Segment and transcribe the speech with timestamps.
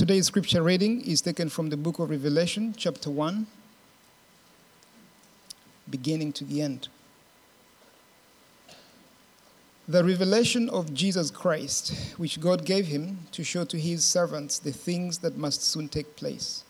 [0.00, 3.46] Today's scripture reading is taken from the book of Revelation, chapter 1,
[5.90, 6.88] beginning to the end.
[9.86, 14.72] The revelation of Jesus Christ, which God gave him to show to his servants the
[14.72, 16.64] things that must soon take place.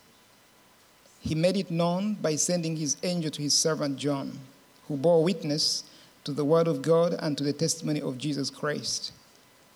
[1.21, 4.41] He made it known by sending his angel to his servant John,
[4.89, 5.85] who bore witness
[6.25, 9.12] to the word of God and to the testimony of Jesus Christ,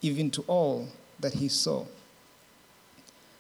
[0.03, 0.89] even to all
[1.21, 1.85] that he saw.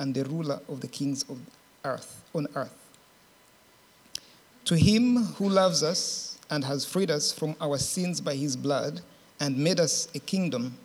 [0.00, 1.38] and the ruler of the kings of
[1.84, 2.74] earth on earth.
[4.64, 9.02] To him who loves us and has freed us from our sins by his blood,
[9.38, 10.76] and made us a kingdom,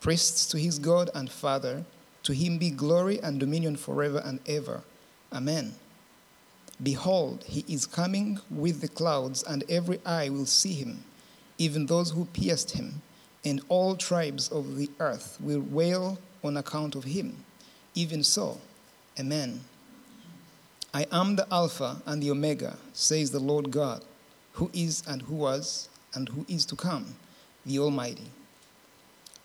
[0.00, 1.84] priests to his God and Father,
[2.22, 4.82] to him be glory and dominion forever and ever.
[5.32, 5.74] Amen.
[6.82, 11.04] Behold, he is coming with the clouds, and every eye will see him,
[11.58, 13.02] even those who pierced him,
[13.44, 17.43] and all tribes of the earth will wail on account of him.
[17.94, 18.58] Even so,
[19.18, 19.60] Amen.
[20.92, 24.04] I am the Alpha and the Omega, says the Lord God,
[24.52, 27.16] who is and who was and who is to come,
[27.64, 28.30] the Almighty.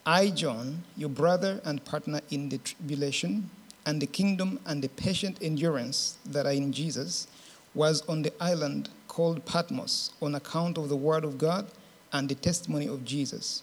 [0.06, 3.50] I, John, your brother and partner in the tribulation
[3.86, 7.26] and the kingdom and the patient endurance that are in Jesus,
[7.74, 11.66] was on the island called Patmos on account of the word of God
[12.12, 13.62] and the testimony of Jesus.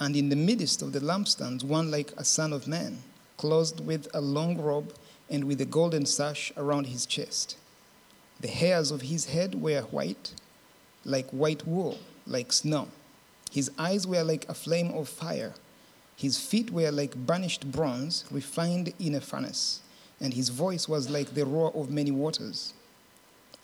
[0.00, 3.02] And in the midst of the lampstands, one like a son of man,
[3.36, 4.94] clothed with a long robe
[5.28, 7.56] and with a golden sash around his chest.
[8.40, 10.32] The hairs of his head were white,
[11.04, 12.88] like white wool, like snow.
[13.50, 15.54] His eyes were like a flame of fire
[16.20, 19.80] his feet were like burnished bronze refined in a furnace,
[20.20, 22.74] and his voice was like the roar of many waters.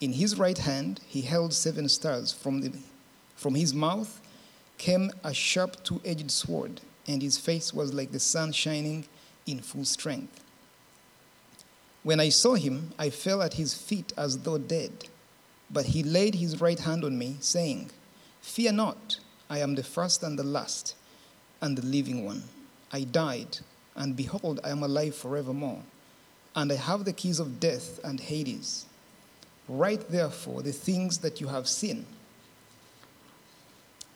[0.01, 2.33] In his right hand he held seven stars.
[2.33, 2.71] From, the,
[3.35, 4.19] from his mouth
[4.77, 9.05] came a sharp two edged sword, and his face was like the sun shining
[9.45, 10.43] in full strength.
[12.03, 15.09] When I saw him, I fell at his feet as though dead.
[15.69, 17.91] But he laid his right hand on me, saying,
[18.41, 20.95] Fear not, I am the first and the last
[21.61, 22.43] and the living one.
[22.91, 23.59] I died,
[23.95, 25.83] and behold, I am alive forevermore,
[26.55, 28.85] and I have the keys of death and Hades.
[29.67, 32.05] Write therefore the things that you have seen,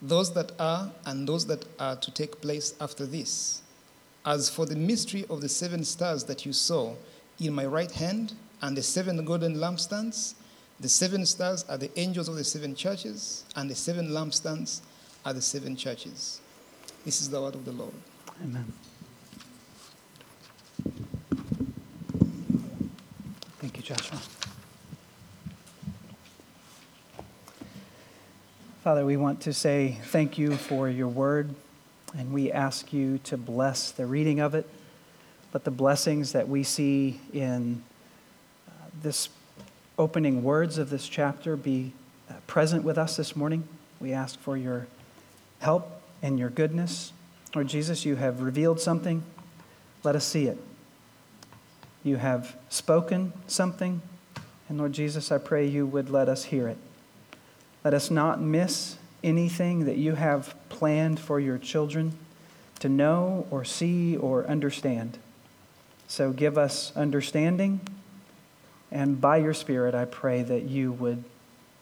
[0.01, 3.61] those that are, and those that are to take place after this.
[4.25, 6.95] As for the mystery of the seven stars that you saw
[7.39, 10.35] in my right hand, and the seven golden lampstands,
[10.79, 14.81] the seven stars are the angels of the seven churches, and the seven lampstands
[15.25, 16.41] are the seven churches.
[17.05, 17.93] This is the word of the Lord.
[18.43, 18.73] Amen.
[23.59, 24.40] Thank you, Joshua.
[28.83, 31.53] Father, we want to say thank you for your word,
[32.17, 34.67] and we ask you to bless the reading of it.
[35.53, 37.83] Let the blessings that we see in
[38.67, 38.71] uh,
[39.03, 39.29] this
[39.99, 41.93] opening words of this chapter be
[42.27, 43.67] uh, present with us this morning.
[43.99, 44.87] We ask for your
[45.59, 47.13] help and your goodness.
[47.53, 49.21] Lord Jesus, you have revealed something.
[50.03, 50.57] Let us see it.
[52.03, 54.01] You have spoken something.
[54.67, 56.77] And Lord Jesus, I pray you would let us hear it.
[57.83, 62.17] Let us not miss anything that you have planned for your children
[62.79, 65.17] to know or see or understand.
[66.07, 67.81] So give us understanding.
[68.91, 71.23] And by your Spirit, I pray that you would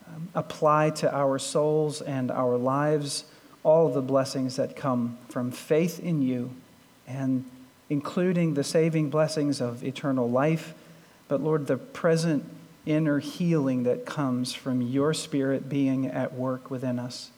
[0.07, 3.25] um, apply to our souls and our lives
[3.63, 6.51] all the blessings that come from faith in you,
[7.07, 7.43] and
[7.89, 10.73] including the saving blessings of eternal life,
[11.27, 12.45] but Lord, the present
[12.85, 17.31] inner healing that comes from your Spirit being at work within us.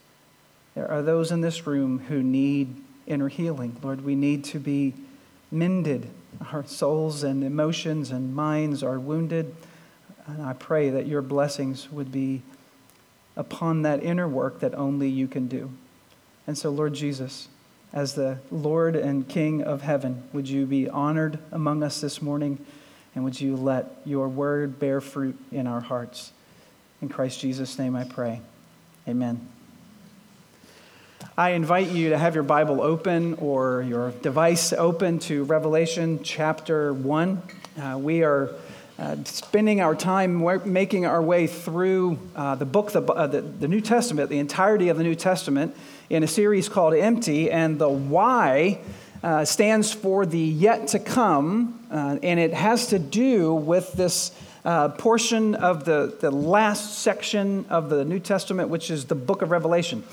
[0.76, 2.76] There are those in this room who need
[3.08, 3.76] inner healing.
[3.82, 4.94] Lord, we need to be
[5.52, 6.10] mended.
[6.52, 9.54] Our souls and emotions and minds are wounded.
[10.28, 12.42] And I pray that your blessings would be
[13.36, 15.72] upon that inner work that only you can do.
[16.48, 17.48] And so, Lord Jesus,
[17.94, 22.64] as the Lord and King of heaven, would you be honored among us this morning?
[23.14, 26.32] And would you let your word bear fruit in our hearts?
[27.02, 28.42] In Christ Jesus' name I pray.
[29.08, 29.50] Amen.
[31.38, 36.94] I invite you to have your Bible open or your device open to Revelation chapter
[36.94, 37.42] 1.
[37.82, 38.52] Uh, we are
[39.00, 43.68] uh, spending our time making our way through uh, the book, the, uh, the, the,
[43.68, 45.76] New Testament, the entirety of the New Testament,
[46.10, 47.50] in a series called Empty.
[47.50, 48.80] And the Y
[49.24, 54.32] uh, stands for the yet to come, uh, and it has to do with this
[54.66, 59.42] uh, portion of the, the last section of the New Testament, which is the book
[59.42, 60.04] of Revelation.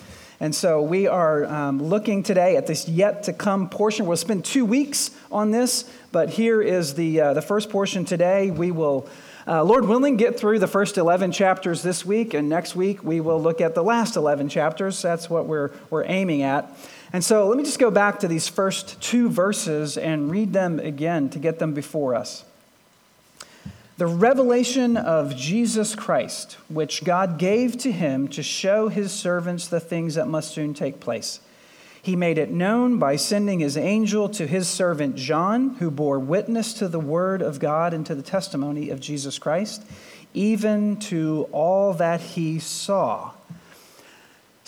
[0.40, 4.06] And so we are um, looking today at this yet to come portion.
[4.06, 8.50] We'll spend two weeks on this, but here is the, uh, the first portion today.
[8.52, 9.08] We will,
[9.48, 13.20] uh, Lord willing, get through the first 11 chapters this week, and next week we
[13.20, 15.02] will look at the last 11 chapters.
[15.02, 16.70] That's what we're, we're aiming at.
[17.12, 20.78] And so let me just go back to these first two verses and read them
[20.78, 22.44] again to get them before us
[23.98, 29.80] the revelation of Jesus Christ, which God gave to him to show his servants the
[29.80, 31.40] things that must soon take place.
[32.00, 36.74] He made it known by sending his angel to his servant John, who bore witness
[36.74, 39.84] to the word of God and to the testimony of Jesus Christ,
[40.32, 43.32] even to all that he saw.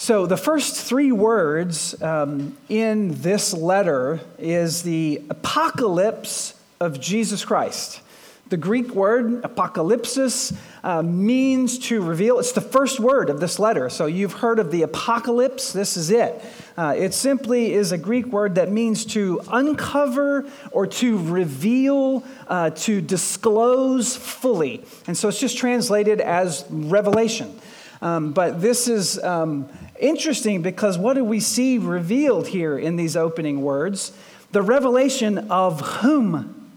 [0.01, 8.01] So, the first three words um, in this letter is the apocalypse of Jesus Christ.
[8.49, 12.39] The Greek word apocalypsis uh, means to reveal.
[12.39, 13.91] It's the first word of this letter.
[13.91, 15.71] So you've heard of the apocalypse.
[15.75, 16.43] This is it.
[16.79, 22.71] Uh, it simply is a Greek word that means to uncover or to reveal, uh,
[22.71, 24.83] to disclose fully.
[25.07, 27.61] And so it's just translated as revelation.
[28.03, 29.69] Um, but this is um,
[29.99, 34.13] interesting because what do we see revealed here in these opening words?
[34.53, 36.73] The revelation of whom?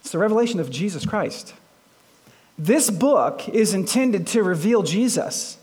[0.00, 1.54] It's the revelation of Jesus Christ.
[2.58, 5.58] This book is intended to reveal Jesus.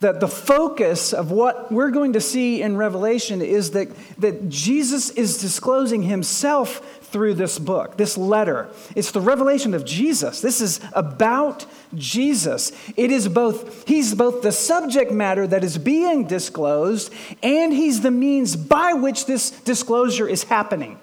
[0.00, 3.88] That the focus of what we're going to see in Revelation is that,
[4.18, 8.68] that Jesus is disclosing himself through this book, this letter.
[8.94, 10.40] It's the revelation of Jesus.
[10.40, 11.64] This is about
[11.94, 12.72] Jesus.
[12.96, 17.12] It is both, he's both the subject matter that is being disclosed,
[17.42, 20.98] and he's the means by which this disclosure is happening.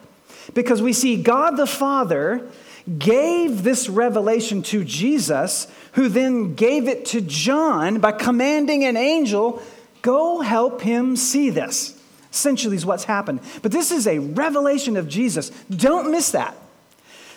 [0.54, 2.48] Because we see God the Father
[2.98, 9.62] gave this revelation to Jesus, who then gave it to John by commanding an angel,
[10.02, 12.00] go help him see this.
[12.32, 13.42] Essentially, is what's happened.
[13.62, 15.52] But this is a revelation of Jesus.
[15.70, 16.58] Don't miss that.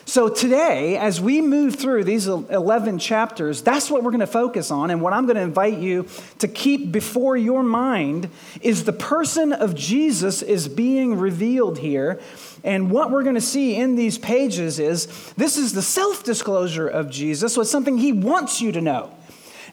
[0.07, 4.71] So, today, as we move through these 11 chapters, that's what we're going to focus
[4.71, 4.89] on.
[4.89, 6.07] And what I'm going to invite you
[6.39, 8.29] to keep before your mind
[8.61, 12.21] is the person of Jesus is being revealed here.
[12.63, 16.87] And what we're going to see in these pages is this is the self disclosure
[16.87, 17.53] of Jesus.
[17.53, 19.16] So, it's something he wants you to know.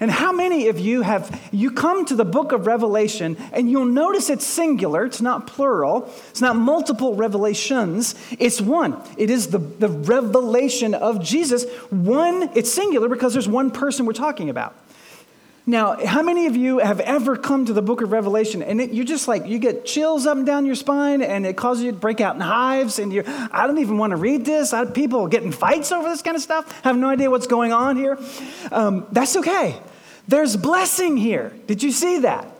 [0.04, 3.86] And how many of you have, you come to the book of Revelation and you'll
[3.86, 9.00] notice it's singular, it's not plural, it's not multiple revelations, it's one.
[9.16, 11.64] It is the, the revelation of Jesus.
[11.88, 14.74] One, it's singular because there's one person we're talking about.
[15.66, 18.90] Now, how many of you have ever come to the book of Revelation and it,
[18.90, 21.92] you're just like, you get chills up and down your spine and it causes you
[21.92, 24.74] to break out in hives and you're, I don't even want to read this.
[24.74, 27.96] I, people getting fights over this kind of stuff, have no idea what's going on
[27.96, 28.18] here.
[28.70, 29.80] Um, that's okay.
[30.28, 31.50] There's blessing here.
[31.66, 32.50] Did you see that?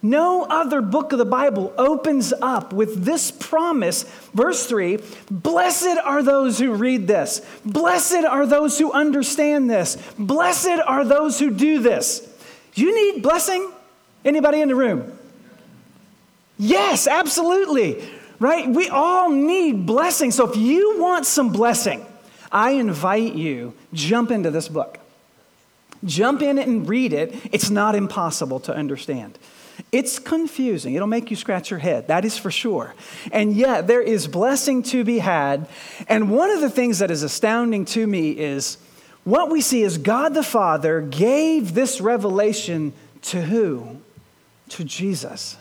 [0.00, 4.04] No other book of the Bible opens up with this promise.
[4.32, 7.40] Verse 3 Blessed are those who read this.
[7.64, 9.96] Blessed are those who understand this.
[10.18, 12.30] Blessed are those who do this.
[12.74, 13.72] You need blessing?
[14.24, 15.16] Anybody in the room?
[16.58, 18.02] Yes, absolutely.
[18.38, 18.68] Right?
[18.68, 20.30] We all need blessing.
[20.30, 22.04] So if you want some blessing,
[22.50, 24.98] I invite you jump into this book.
[26.04, 27.34] Jump in and read it.
[27.52, 29.38] It's not impossible to understand.
[29.90, 30.94] It's confusing.
[30.94, 32.94] It'll make you scratch your head, that is for sure.
[33.32, 35.68] And yet, there is blessing to be had.
[36.08, 38.78] And one of the things that is astounding to me is
[39.24, 44.00] what we see is God the Father gave this revelation to who?
[44.70, 45.56] To Jesus.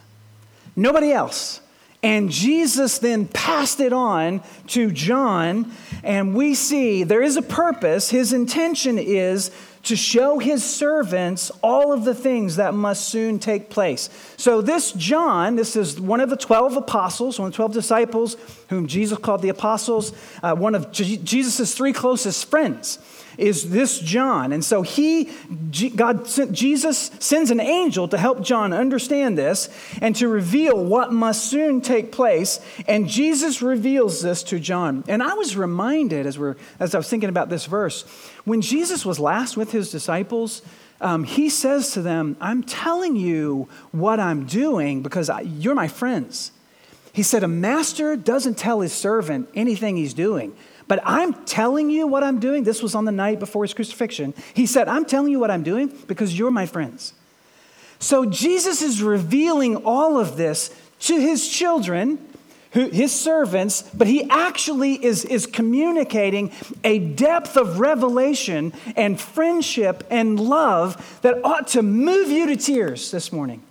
[0.76, 1.62] Nobody else.
[2.02, 5.72] And Jesus then passed it on to John,
[6.04, 8.10] and we see there is a purpose.
[8.10, 9.52] His intention is
[9.84, 14.10] to show his servants all of the things that must soon take place.
[14.36, 18.38] So, this John, this is one of the 12 apostles, one of the 12 disciples
[18.68, 23.00] whom Jesus called the apostles, uh, one of Jesus' three closest friends
[23.38, 24.52] is this John.
[24.52, 25.30] And so he,
[25.96, 29.70] God, Jesus sends an angel to help John understand this
[30.02, 32.60] and to reveal what must soon take place.
[32.88, 35.04] And Jesus reveals this to John.
[35.08, 38.04] And I was reminded as, we're, as I was thinking about this verse,
[38.46, 40.62] when Jesus was last with his disciples,
[41.02, 45.88] um, he says to them, I'm telling you what I'm doing because I, you're my
[45.88, 46.52] friends.
[47.12, 50.56] He said, A master doesn't tell his servant anything he's doing.
[50.88, 52.64] But I'm telling you what I'm doing.
[52.64, 54.34] This was on the night before his crucifixion.
[54.54, 57.14] He said, I'm telling you what I'm doing because you're my friends.
[58.00, 62.20] So Jesus is revealing all of this to his children,
[62.72, 66.52] who, his servants, but he actually is, is communicating
[66.84, 73.12] a depth of revelation and friendship and love that ought to move you to tears
[73.12, 73.64] this morning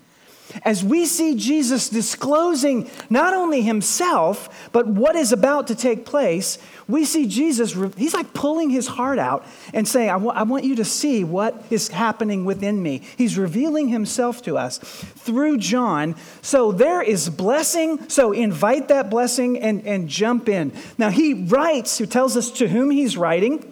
[0.64, 6.58] as we see Jesus disclosing not only himself, but what is about to take place,
[6.88, 10.64] we see Jesus, he's like pulling his heart out and saying, I, w- I want
[10.64, 13.02] you to see what is happening within me.
[13.16, 16.16] He's revealing himself to us through John.
[16.42, 18.08] So there is blessing.
[18.08, 20.72] So invite that blessing and, and jump in.
[20.98, 23.71] Now he writes, who tells us to whom he's writing.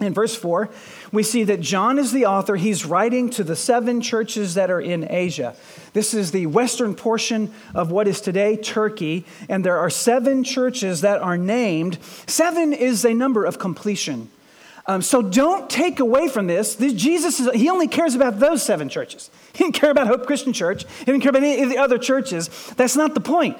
[0.00, 0.68] In verse 4,
[1.12, 2.56] we see that John is the author.
[2.56, 5.54] He's writing to the seven churches that are in Asia.
[5.92, 11.02] This is the western portion of what is today Turkey, and there are seven churches
[11.02, 11.98] that are named.
[12.26, 14.30] Seven is a number of completion.
[14.86, 16.74] Um, so don't take away from this.
[16.74, 16.92] this.
[16.92, 19.30] Jesus, is, he only cares about those seven churches.
[19.52, 20.84] He didn't care about Hope Christian Church.
[20.98, 22.48] He didn't care about any of the other churches.
[22.76, 23.56] That's not the point.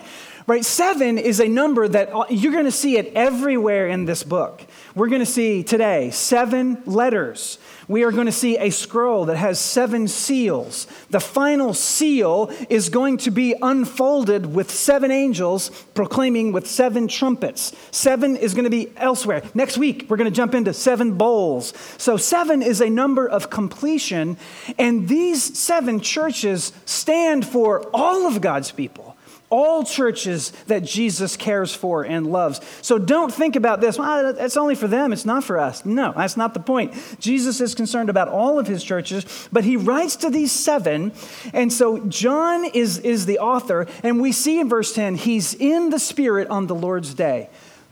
[0.46, 0.64] Right?
[0.64, 4.62] Seven is a number that uh, you're going to see it everywhere in this book.
[4.94, 7.58] We're going to see today seven letters
[7.88, 10.86] we are going to see a scroll that has seven seals.
[11.10, 17.74] The final seal is going to be unfolded with seven angels proclaiming with seven trumpets.
[17.90, 19.42] Seven is going to be elsewhere.
[19.54, 21.74] Next week, we're going to jump into seven bowls.
[21.98, 24.36] So, seven is a number of completion,
[24.78, 29.13] and these seven churches stand for all of God's people
[29.54, 32.60] all churches that Jesus cares for and loves.
[32.82, 35.84] So don't think about this, well, it's only for them, it's not for us.
[35.84, 36.92] No, that's not the point.
[37.20, 41.12] Jesus is concerned about all of his churches, but he writes to these seven.
[41.52, 45.90] And so John is, is the author, and we see in verse 10, he's in
[45.90, 47.48] the Spirit on the Lord's day.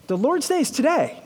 [0.09, 1.22] The Lord's day is today.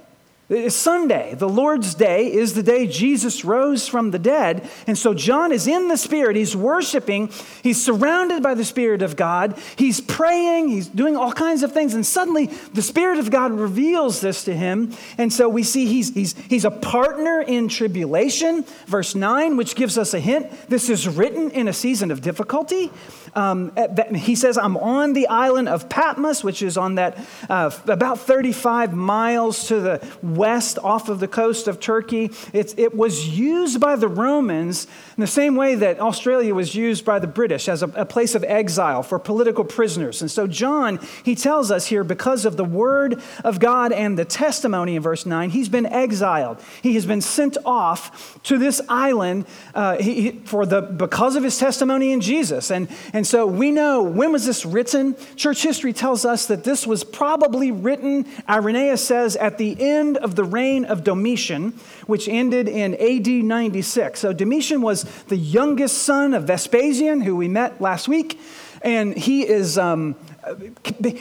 [0.69, 1.35] Sunday.
[1.35, 4.69] The Lord's Day is the day Jesus rose from the dead.
[4.87, 6.37] And so John is in the Spirit.
[6.37, 7.31] He's worshiping.
[7.65, 9.59] He's surrounded by the Spirit of God.
[9.75, 10.69] He's praying.
[10.69, 11.95] He's doing all kinds of things.
[11.95, 14.93] And suddenly the Spirit of God reveals this to him.
[15.19, 18.62] And so we see he's, he's, he's a partner in tribulation.
[18.87, 20.49] Verse 9, which gives us a hint.
[20.69, 22.93] This is written in a season of difficulty.
[23.35, 23.73] Um,
[24.15, 27.19] he says, I'm on the island of Patmos, which is on that
[27.50, 32.31] uh, about 35 miles to the west off of the coast of Turkey.
[32.52, 37.05] It's, it was used by the Romans in the same way that Australia was used
[37.05, 40.21] by the British as a, a place of exile for political prisoners.
[40.21, 44.25] And so, John, he tells us here, because of the word of God and the
[44.25, 46.61] testimony in verse 9, he's been exiled.
[46.83, 51.59] He has been sent off to this island uh, he, for the, because of his
[51.59, 52.71] testimony in Jesus.
[52.71, 55.16] And, and so we know when was this written?
[55.37, 60.35] Church history tells us that this was probably written, Irenaeus says, at the end of
[60.35, 61.71] the reign of Domitian,
[62.06, 64.18] which ended in AD 96.
[64.18, 68.38] So Domitian was the youngest son of Vespasian, who we met last week.
[68.83, 69.78] And he is.
[69.78, 70.16] Um,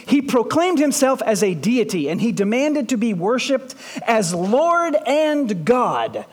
[0.06, 5.64] he proclaimed himself as a deity and he demanded to be worshiped as Lord and
[5.64, 6.24] God.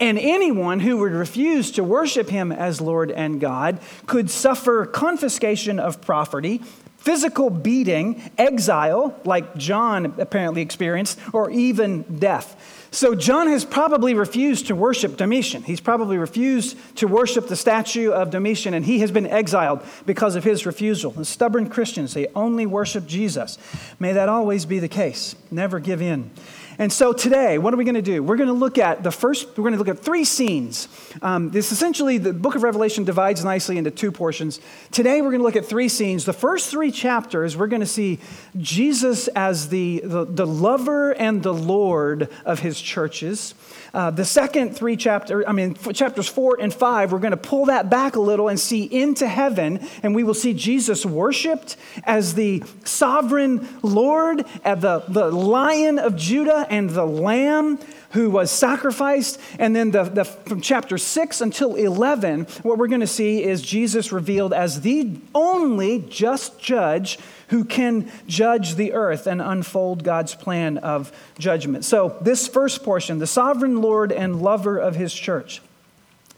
[0.00, 5.78] And anyone who would refuse to worship him as Lord and God could suffer confiscation
[5.78, 6.62] of property,
[7.02, 12.88] physical beating, exile, like John apparently experienced, or even death.
[12.92, 15.62] So John has probably refused to worship Domitian.
[15.62, 20.36] He's probably refused to worship the statue of Domitian, and he has been exiled because
[20.36, 21.10] of his refusal.
[21.10, 23.58] The stubborn Christians, they only worship Jesus.
[23.98, 25.34] May that always be the case.
[25.50, 26.30] Never give in.
[26.78, 28.22] And so today, what are we going to do?
[28.22, 30.88] We're going to look at the first, we're going to look at three scenes.
[31.20, 34.60] Um, this essentially, the book of Revelation divides nicely into two portions.
[34.90, 36.24] Today, we're going to look at three scenes.
[36.24, 38.18] The first three chapters, we're going to see
[38.56, 43.54] Jesus as the, the, the lover and the Lord of his churches.
[43.94, 47.66] Uh, the second three chapters, I mean, chapters four and five, we're going to pull
[47.66, 52.34] that back a little and see into heaven, and we will see Jesus worshiped as
[52.34, 57.78] the sovereign Lord, as the, the lion of Judah and the lamb
[58.12, 59.38] who was sacrificed.
[59.58, 63.60] And then the, the, from chapter 6 until 11, what we're going to see is
[63.60, 67.18] Jesus revealed as the only just judge
[67.52, 71.84] who can judge the earth and unfold God's plan of judgment.
[71.84, 75.62] So, this first portion, the sovereign Lord and lover of his church,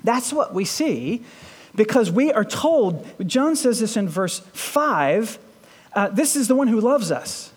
[0.03, 1.25] that's what we see
[1.75, 5.39] because we are told, John says this in verse 5
[5.95, 7.53] uh, this is the one who loves us.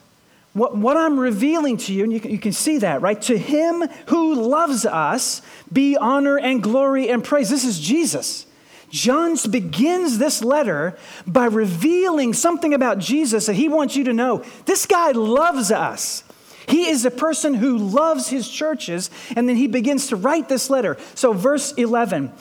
[0.54, 3.22] What, what I'm revealing to you, and you can, you can see that, right?
[3.24, 7.50] To him who loves us be honor and glory and praise.
[7.50, 8.47] This is Jesus.
[8.89, 14.44] John begins this letter by revealing something about Jesus that he wants you to know.
[14.65, 16.24] This guy loves us.
[16.67, 20.70] He is a person who loves his churches, and then he begins to write this
[20.70, 20.98] letter.
[21.15, 22.32] So, verse 11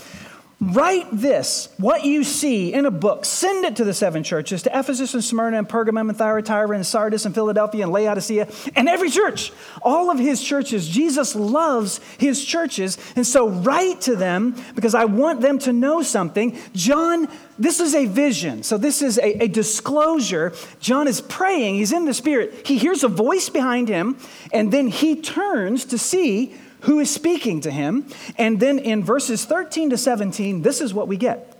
[0.58, 4.70] Write this, what you see in a book, send it to the seven churches, to
[4.70, 9.10] Ephesus and Smyrna and Pergamum and Thyatira and Sardis and Philadelphia and Laodicea and every
[9.10, 10.88] church, all of his churches.
[10.88, 12.96] Jesus loves his churches.
[13.16, 16.58] And so write to them because I want them to know something.
[16.72, 18.62] John, this is a vision.
[18.62, 20.54] So this is a, a disclosure.
[20.80, 22.66] John is praying, he's in the Spirit.
[22.66, 24.16] He hears a voice behind him,
[24.54, 26.54] and then he turns to see
[26.86, 28.06] who is speaking to him.
[28.38, 31.56] And then in verses 13 to 17, this is what we get.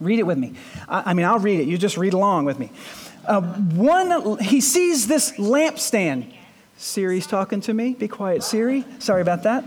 [0.00, 0.54] Read it with me.
[0.88, 1.66] I, I mean, I'll read it.
[1.66, 2.70] You just read along with me.
[3.26, 6.32] Uh, one, he sees this lampstand.
[6.76, 7.94] Siri's talking to me.
[7.94, 8.84] Be quiet, Siri.
[9.00, 9.64] Sorry about that.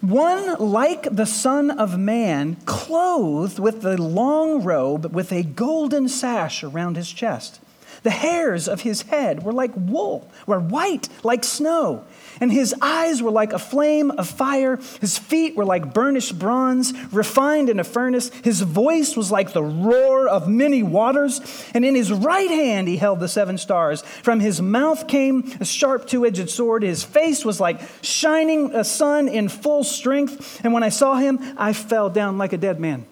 [0.00, 6.64] One like the Son of Man, clothed with a long robe with a golden sash
[6.64, 7.60] around his chest.
[8.02, 12.04] The hairs of his head were like wool, were white like snow
[12.42, 14.80] and his eyes were like a flame of fire.
[15.00, 18.30] His feet were like burnished bronze, refined in a furnace.
[18.42, 21.40] His voice was like the roar of many waters.
[21.72, 24.02] And in his right hand he held the seven stars.
[24.02, 26.82] From his mouth came a sharp two edged sword.
[26.82, 30.60] His face was like shining a sun in full strength.
[30.64, 33.06] And when I saw him, I fell down like a dead man.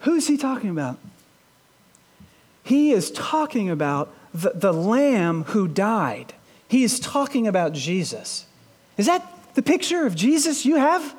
[0.00, 0.98] Who's he talking about?
[2.64, 6.34] He is talking about the, the lamb who died.
[6.66, 8.46] He is talking about Jesus.
[8.96, 11.14] Is that the picture of Jesus you have?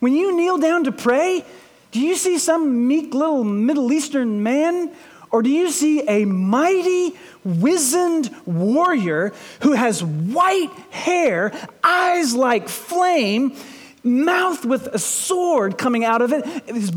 [0.00, 1.44] When you kneel down to pray,
[1.92, 4.92] do you see some meek little Middle Eastern man?
[5.30, 13.56] Or do you see a mighty, wizened warrior who has white hair, eyes like flame,
[14.04, 16.92] mouth with a sword coming out of it, it is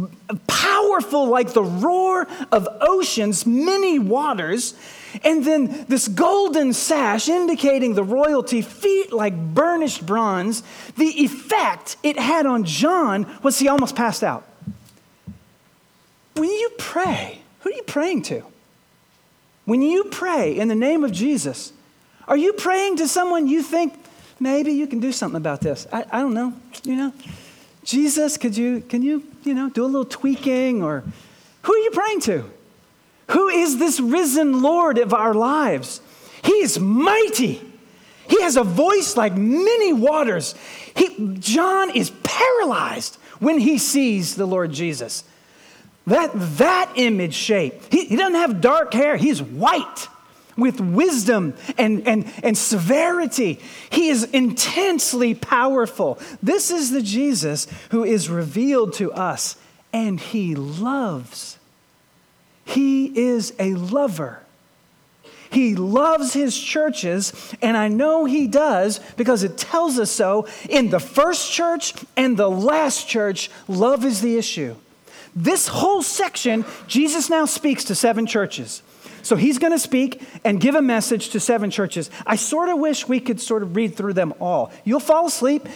[0.48, 4.76] powerful like the roar of oceans, many waters,
[5.24, 10.64] and then this golden sash indicating the royalty, feet like burnished bronze.
[10.98, 14.46] The effect it had on John was he almost passed out.
[16.36, 18.44] When you pray, who are you praying to?
[19.66, 21.74] When you pray in the name of Jesus,
[22.28, 23.98] are you praying to someone you think
[24.40, 25.88] maybe you can do something about this?
[25.92, 27.14] I, I don't know, you know.
[27.84, 31.04] Jesus, could you, can you, you know, do a little tweaking or
[31.64, 32.50] who are you praying to?
[33.30, 36.02] Who is this risen Lord of our lives?
[36.44, 37.62] He is mighty.
[38.30, 40.56] He has a voice like many waters.
[40.96, 45.24] He, John is paralyzed when he sees the Lord Jesus.
[46.08, 47.82] That, that image shape.
[47.92, 50.08] He, he doesn't have dark hair, he's white
[50.58, 53.60] with wisdom and, and, and severity.
[53.90, 56.20] He is intensely powerful.
[56.42, 59.56] This is the Jesus who is revealed to us,
[59.94, 61.58] and he loves
[62.68, 64.44] he is a lover.
[65.50, 70.90] He loves his churches, and I know he does because it tells us so in
[70.90, 73.50] the first church and the last church.
[73.70, 74.76] Love is the issue.
[75.34, 78.84] This whole section, Jesus now speaks to seven churches.
[79.28, 82.10] So he's going to speak and give a message to seven churches.
[82.26, 84.72] I sort of wish we could sort of read through them all.
[84.86, 85.68] You'll fall asleep.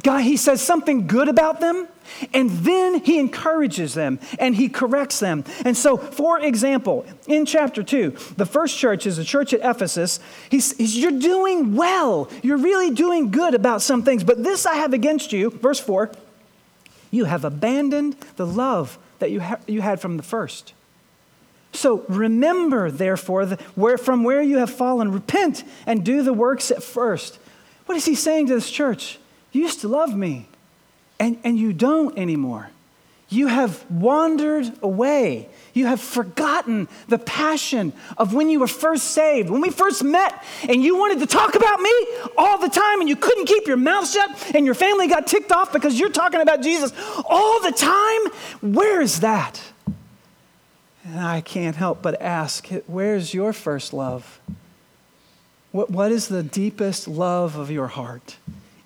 [0.00, 1.88] God, he says something good about them,
[2.32, 5.42] and then he encourages them and he corrects them.
[5.64, 10.20] And so, for example, in chapter two, the first church is the church at Ephesus.
[10.48, 12.30] He says, You're doing well.
[12.44, 14.22] You're really doing good about some things.
[14.22, 16.12] But this I have against you, verse four,
[17.10, 20.74] you have abandoned the love that you, ha- you had from the first.
[21.74, 26.70] So remember, therefore, the, where, from where you have fallen, repent and do the works
[26.70, 27.38] at first.
[27.86, 29.18] What is he saying to this church?
[29.52, 30.48] You used to love me,
[31.18, 32.70] and, and you don't anymore.
[33.28, 35.48] You have wandered away.
[35.72, 40.44] You have forgotten the passion of when you were first saved, when we first met,
[40.68, 41.90] and you wanted to talk about me
[42.38, 45.50] all the time, and you couldn't keep your mouth shut, and your family got ticked
[45.50, 46.92] off because you're talking about Jesus
[47.24, 48.72] all the time.
[48.72, 49.60] Where is that?
[51.04, 54.40] And I can't help but ask, where's your first love?
[55.70, 58.36] What, what is the deepest love of your heart?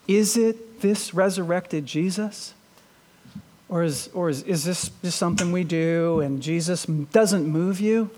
[0.08, 2.54] Is it this resurrected Jesus?
[3.68, 8.10] Or is, or is, is this just something we do and Jesus doesn't move you?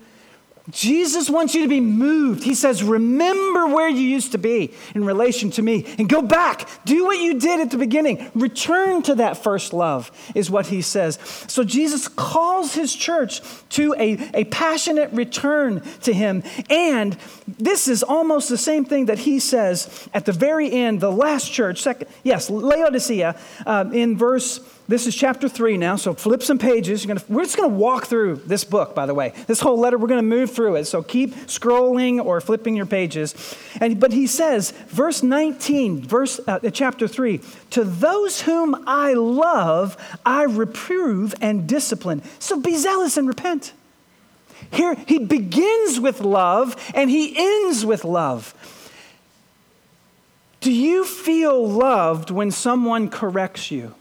[0.71, 2.43] Jesus wants you to be moved.
[2.43, 6.67] He says, Remember where you used to be in relation to me and go back.
[6.85, 8.31] Do what you did at the beginning.
[8.33, 11.19] Return to that first love, is what he says.
[11.47, 16.43] So Jesus calls his church to a, a passionate return to him.
[16.69, 21.11] And this is almost the same thing that he says at the very end, the
[21.11, 26.43] last church, second, yes, Laodicea, uh, in verse this is chapter three now, so flip
[26.43, 27.05] some pages.
[27.05, 29.33] Gonna, we're just going to walk through this book, by the way.
[29.47, 30.85] This whole letter, we're going to move through it.
[30.85, 33.55] So keep scrolling or flipping your pages.
[33.79, 37.39] And, but he says, verse 19, verse, uh, chapter 3
[37.71, 42.21] To those whom I love, I reprove and discipline.
[42.39, 43.73] So be zealous and repent.
[44.71, 48.53] Here, he begins with love and he ends with love.
[50.59, 53.95] Do you feel loved when someone corrects you?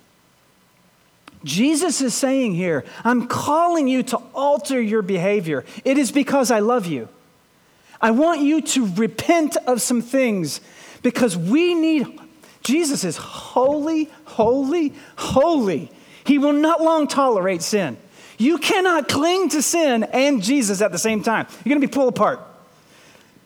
[1.44, 5.64] Jesus is saying here, I'm calling you to alter your behavior.
[5.84, 7.08] It is because I love you.
[8.00, 10.60] I want you to repent of some things
[11.02, 12.06] because we need,
[12.62, 15.90] Jesus is holy, holy, holy.
[16.24, 17.96] He will not long tolerate sin.
[18.38, 21.46] You cannot cling to sin and Jesus at the same time.
[21.50, 22.40] You're going to be pulled apart.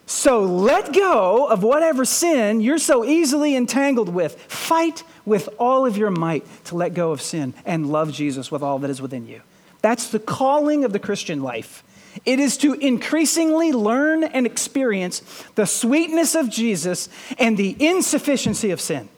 [0.06, 4.40] So let go of whatever sin you're so easily entangled with.
[4.42, 8.62] Fight with all of your might to let go of sin and love Jesus with
[8.62, 9.40] all that is within you.
[9.80, 11.82] That's the calling of the Christian life.
[12.24, 15.20] It is to increasingly learn and experience
[15.56, 19.08] the sweetness of Jesus and the insufficiency of sin.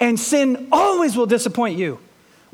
[0.00, 1.98] And sin always will disappoint you,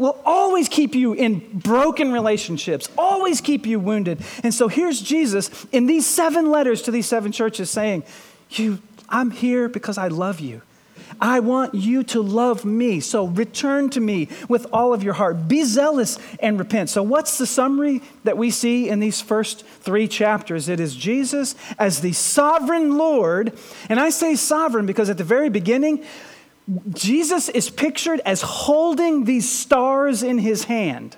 [0.01, 4.19] will always keep you in broken relationships, always keep you wounded.
[4.43, 8.05] And so here's Jesus in these seven letters to these seven churches saying,
[8.49, 10.63] you, I'm here because I love you.
[11.21, 13.01] I want you to love me.
[13.01, 15.49] So return to me with all of your heart.
[15.49, 16.89] Be zealous and repent.
[16.89, 20.69] So, what's the summary that we see in these first three chapters?
[20.71, 23.53] It is Jesus as the sovereign Lord.
[23.91, 26.07] And I say sovereign because at the very beginning,
[26.93, 31.17] Jesus is pictured as holding these stars in his hand.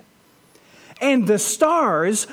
[1.01, 2.29] And the stars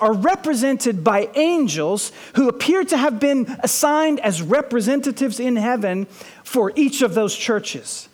[0.00, 6.06] are represented by angels who appear to have been assigned as representatives in heaven
[6.42, 8.08] for each of those churches.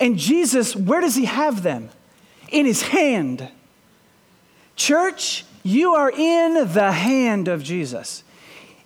[0.00, 1.90] And Jesus, where does he have them?
[2.48, 3.48] In his hand.
[4.74, 8.24] Church, you are in the hand of Jesus.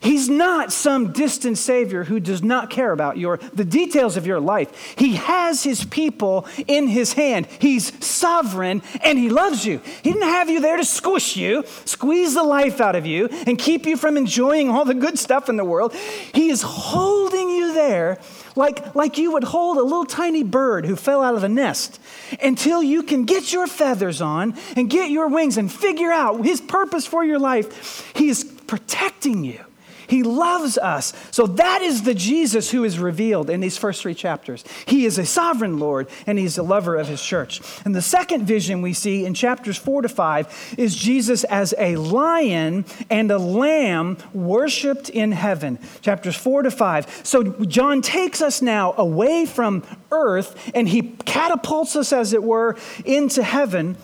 [0.04, 4.38] He's not some distant Savior who does not care about your, the details of your
[4.38, 4.94] life.
[4.98, 7.46] He has His people in His hand.
[7.58, 9.80] He's sovereign and He loves you.
[10.02, 13.58] He didn't have you there to squish you, squeeze the life out of you, and
[13.58, 15.94] keep you from enjoying all the good stuff in the world.
[15.94, 18.18] He is holding you there
[18.56, 21.98] like, like you would hold a little tiny bird who fell out of the nest
[22.42, 26.60] until you can get your feathers on and get your wings and figure out His
[26.60, 28.12] purpose for your life.
[28.14, 29.64] He is protecting you.
[30.06, 31.12] He loves us.
[31.30, 34.64] So that is the Jesus who is revealed in these first three chapters.
[34.86, 37.60] He is a sovereign Lord and he's a lover of his church.
[37.84, 41.96] And the second vision we see in chapters four to five is Jesus as a
[41.96, 45.78] lion and a lamb worshiped in heaven.
[46.00, 47.22] Chapters four to five.
[47.22, 52.76] So John takes us now away from earth and he catapults us, as it were,
[53.04, 53.96] into heaven.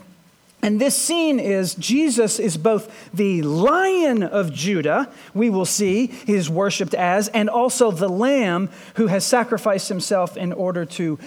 [0.62, 6.34] And this scene is Jesus is both the lion of Judah, we will see he
[6.34, 11.18] is worshiped as, and also the lamb who has sacrificed himself in order to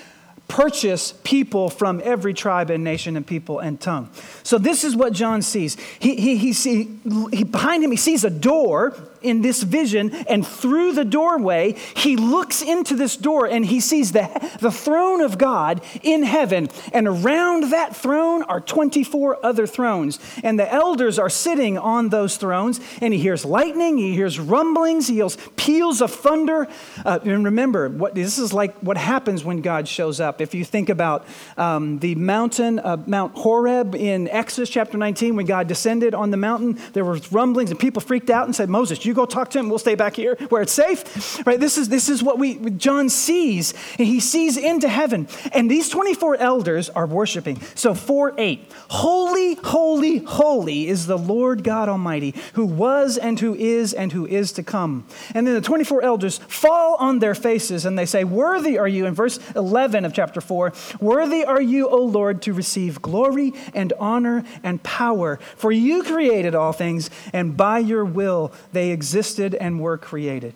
[0.48, 4.10] purchase people from every tribe and nation and people and tongue.
[4.44, 5.78] So this is what John sees.
[6.00, 7.00] He, he, he, see,
[7.32, 12.16] he behind him, he sees a door in this vision, and through the doorway, he
[12.16, 16.70] looks into this door and he sees the, the throne of God in heaven.
[16.92, 20.20] And around that throne are 24 other thrones.
[20.44, 22.80] And the elders are sitting on those thrones.
[23.02, 26.68] And he hears lightning, he hears rumblings, he hears peals of thunder.
[27.06, 30.42] Uh, and remember, what, this is like what happens when God shows up.
[30.42, 31.26] If you think about
[31.58, 36.38] um, the mountain, uh, Mount Horeb in Exodus chapter 19, when God descended on the
[36.38, 39.52] mountain, there were rumblings and people freaked out and said, Moses, you you go talk
[39.52, 39.70] to him.
[39.70, 41.46] We'll stay back here where it's safe.
[41.46, 41.60] Right?
[41.60, 43.74] This is, this is what we, John sees.
[44.00, 45.28] And he sees into heaven.
[45.54, 47.62] And these 24 elders are worshiping.
[47.76, 48.72] So 4 8.
[48.90, 54.26] Holy, holy, holy is the Lord God Almighty, who was and who is and who
[54.26, 55.06] is to come.
[55.36, 59.06] And then the 24 elders fall on their faces and they say, Worthy are you,
[59.06, 63.94] in verse 11 of chapter 4, worthy are you, O Lord, to receive glory and
[64.00, 65.38] honor and power.
[65.56, 70.54] For you created all things, and by your will they exist existed and were created.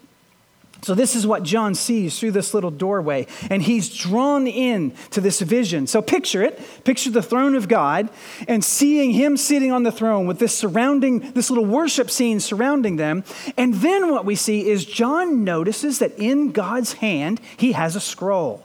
[0.83, 5.19] So, this is what John sees through this little doorway, and he's drawn in to
[5.19, 5.85] this vision.
[5.85, 8.09] So, picture it picture the throne of God
[8.47, 12.95] and seeing him sitting on the throne with this surrounding, this little worship scene surrounding
[12.95, 13.25] them.
[13.57, 17.99] And then what we see is John notices that in God's hand, he has a
[17.99, 18.63] scroll.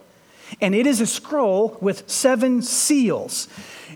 [0.60, 3.48] And it is a scroll with seven seals.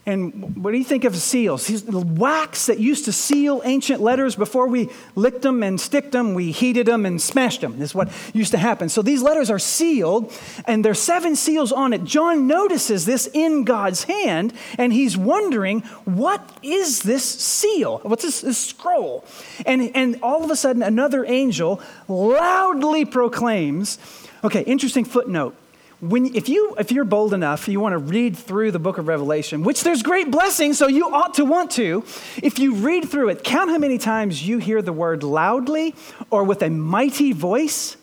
[0.09, 1.67] And what do you think of seals?
[1.67, 6.33] These wax that used to seal ancient letters before we licked them and sticked them,
[6.33, 7.81] we heated them and smashed them.
[7.81, 8.89] This is what used to happen.
[8.89, 10.33] So these letters are sealed,
[10.65, 12.05] and there's seven seals on it.
[12.05, 17.99] John notices this in God's hand, and he's wondering, what is this seal?
[18.05, 19.25] What's this, this scroll?
[19.67, 23.99] And, and all of a sudden, another angel loudly proclaims,
[24.45, 25.57] okay, interesting footnote
[26.01, 29.09] when, if, you, if you're bold enough, you want to read through the book of
[29.09, 32.05] Revelation, which there's great blessing, so you ought to want to.
[32.43, 35.95] If you read through it, count how many times you hear the word loudly
[36.31, 37.97] or with a mighty voice.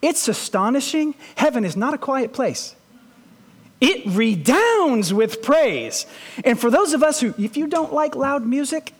[0.00, 1.14] It's astonishing.
[1.34, 2.74] Heaven is not a quiet place.
[3.80, 6.06] It redounds with praise.
[6.44, 8.94] And for those of us who, if you don't like loud music,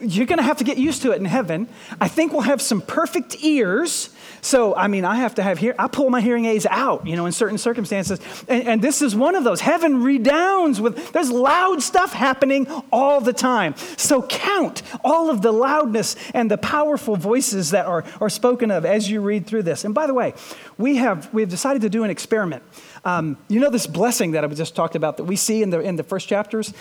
[0.00, 1.68] you're going to have to get used to it in heaven.
[2.00, 4.10] I think we'll have some perfect ears
[4.42, 7.16] so, I mean, I have to have here, I pull my hearing aids out, you
[7.16, 8.20] know, in certain circumstances.
[8.48, 9.60] And, and this is one of those.
[9.60, 13.74] Heaven redounds with, there's loud stuff happening all the time.
[13.96, 18.84] So, count all of the loudness and the powerful voices that are, are spoken of
[18.84, 19.84] as you read through this.
[19.84, 20.34] And by the way,
[20.78, 22.62] we have, we have decided to do an experiment.
[23.04, 25.80] Um, you know this blessing that I just talked about that we see in the,
[25.80, 26.72] in the first chapters?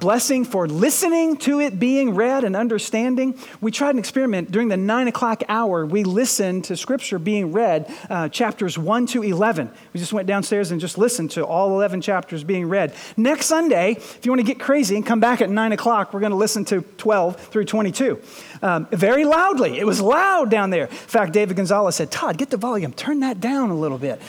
[0.00, 3.38] Blessing for listening to it being read and understanding.
[3.60, 5.86] We tried an experiment during the nine o'clock hour.
[5.86, 9.70] We listened to scripture being read, uh, chapters 1 to 11.
[9.92, 12.94] We just went downstairs and just listened to all 11 chapters being read.
[13.16, 16.20] Next Sunday, if you want to get crazy and come back at 9 o'clock, we're
[16.20, 18.20] going to listen to 12 through 22.
[18.62, 19.78] Um, very loudly.
[19.78, 20.84] It was loud down there.
[20.84, 24.20] In fact, David Gonzalez said, Todd, get the volume, turn that down a little bit.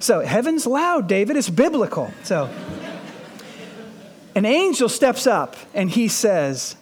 [0.00, 1.36] So heaven's loud, David.
[1.36, 2.12] It's biblical.
[2.22, 2.50] So
[4.34, 6.76] an angel steps up and he says,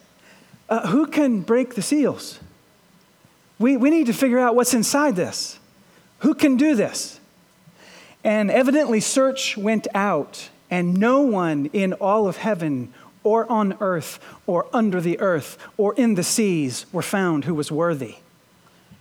[0.68, 2.40] uh, Who can break the seals?
[3.58, 5.58] We, we need to figure out what's inside this.
[6.20, 7.20] Who can do this?
[8.24, 12.92] And evidently, search went out, and no one in all of heaven
[13.22, 17.70] or on earth or under the earth or in the seas were found who was
[17.70, 18.16] worthy.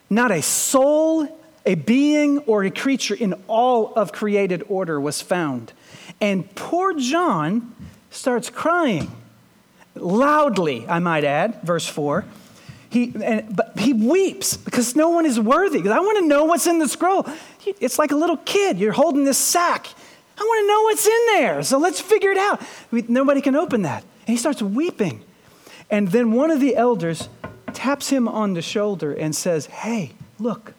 [0.10, 1.28] Not a soul
[1.66, 5.74] a being or a creature in all of created order was found.
[6.22, 7.76] And poor John
[8.12, 9.12] starts crying
[9.96, 12.26] loudly, I might add, verse 4.
[12.96, 15.80] He, and, but he weeps because no one is worthy.
[15.80, 17.28] Because I want to know what's in the scroll.
[17.82, 18.80] It's like a little kid.
[18.80, 19.88] You're holding this sack.
[20.38, 21.64] I want to know what's in there.
[21.64, 22.62] So let's figure it out.
[22.92, 24.04] We, nobody can open that.
[24.04, 25.26] And he starts weeping.
[25.92, 27.28] And then one of the elders
[27.74, 30.74] taps him on the shoulder and says, Hey, look,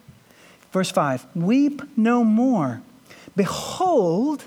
[0.71, 2.81] Verse 5 Weep no more.
[3.35, 4.45] Behold,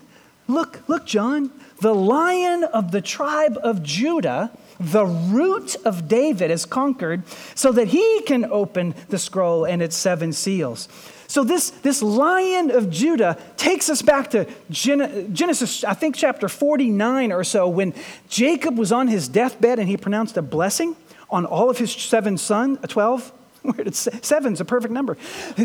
[0.49, 6.65] look, look, John, the lion of the tribe of Judah, the root of David, is
[6.67, 7.23] conquered
[7.55, 10.89] so that he can open the scroll and its seven seals.
[11.27, 17.31] So, this, this lion of Judah takes us back to Genesis, I think, chapter 49
[17.31, 17.95] or so, when
[18.29, 20.97] Jacob was on his deathbed and he pronounced a blessing
[21.31, 25.19] on all of his seven sons, uh, 12 Where did seven's a perfect number.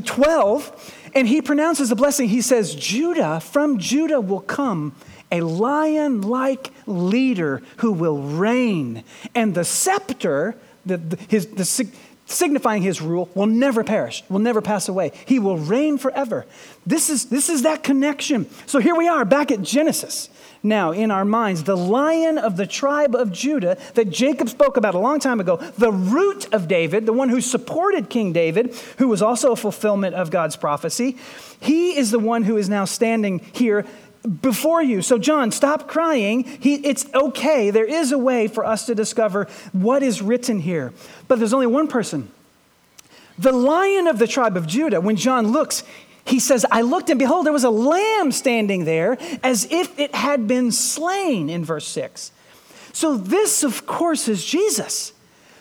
[0.03, 2.27] 12, and he pronounces a blessing.
[2.27, 4.93] He says, Judah, from Judah will come
[5.31, 11.89] a lion like leader who will reign, and the scepter, the, the, his, the,
[12.25, 15.11] signifying his rule, will never perish, will never pass away.
[15.25, 16.45] He will reign forever.
[16.85, 18.49] This is, this is that connection.
[18.65, 20.29] So here we are back at Genesis
[20.65, 24.95] now in our minds the lion of the tribe of Judah that Jacob spoke about
[24.95, 29.07] a long time ago, the root of David, the one who supported King David, who
[29.07, 31.17] was also a fulfillment of God's prophecy.
[31.61, 33.85] He is the one who is now standing here
[34.25, 35.01] before you.
[35.01, 36.43] So, John, stop crying.
[36.43, 37.69] He, it's okay.
[37.71, 40.93] There is a way for us to discover what is written here.
[41.27, 42.31] But there's only one person.
[43.37, 45.83] The lion of the tribe of Judah, when John looks,
[46.25, 50.15] he says, I looked and behold, there was a lamb standing there as if it
[50.15, 52.31] had been slain in verse 6.
[52.93, 55.11] So, this, of course, is Jesus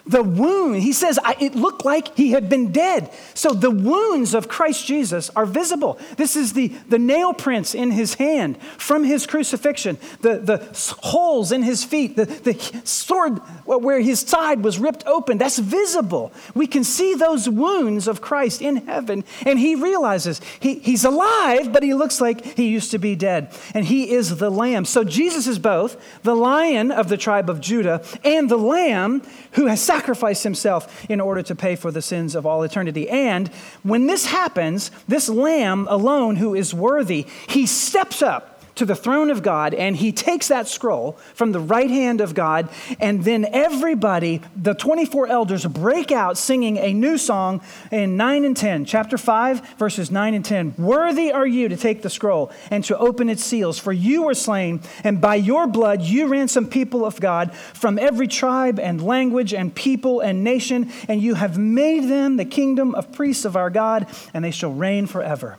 [0.07, 3.11] the wound, he says, it looked like he had been dead.
[3.33, 5.99] So the wounds of Christ Jesus are visible.
[6.17, 11.53] This is the, the nail prints in his hand from his crucifixion, the, the holes
[11.53, 15.39] in his feet, the, the sword where his side was ripped open.
[15.39, 16.33] That's visible.
[16.55, 21.73] We can see those wounds of Christ in heaven, and he realizes he, he's alive,
[21.73, 23.53] but he looks like he used to be dead.
[23.73, 24.85] And he is the lamb.
[24.85, 29.67] So Jesus is both the lion of the tribe of Judah and the lamb who
[29.67, 33.09] has sacrificed himself in order to pay for the sins of all eternity.
[33.09, 33.49] And
[33.85, 39.31] when this happens, this lamb alone who is worthy, he steps up to the throne
[39.31, 42.69] of God and he takes that scroll from the right hand of God,
[43.01, 47.61] and then everybody, the 24 elders, break out singing a new song
[47.91, 50.75] in 9 and 10, chapter 5, verses 9 and 10.
[50.79, 54.35] Worthy are you to take the scroll and to open its seals, for you were
[54.35, 59.55] slain, and by your blood you ransomed people of God from every tribe and language
[59.55, 63.71] and people and nation, and you have made them the kingdom of priests of our
[63.71, 65.57] God, and they shall reign forever.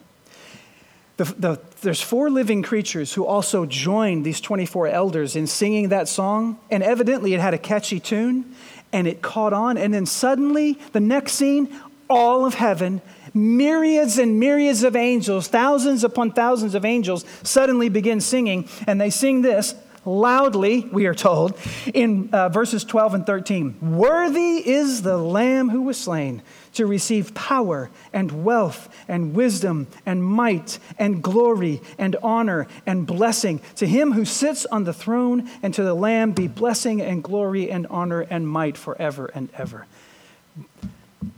[1.17, 6.09] The, the, there's four living creatures who also joined these 24 elders in singing that
[6.09, 8.53] song, and evidently it had a catchy tune
[8.91, 9.77] and it caught on.
[9.77, 11.73] And then suddenly, the next scene,
[12.09, 13.01] all of heaven,
[13.33, 19.09] myriads and myriads of angels, thousands upon thousands of angels, suddenly begin singing, and they
[19.09, 21.57] sing this loudly, we are told,
[21.93, 26.41] in uh, verses 12 and 13 Worthy is the Lamb who was slain
[26.75, 33.59] to receive power and wealth and wisdom and might and glory and honor and blessing.
[33.77, 37.69] To him who sits on the throne and to the Lamb be blessing and glory
[37.71, 39.87] and honor and might forever and ever.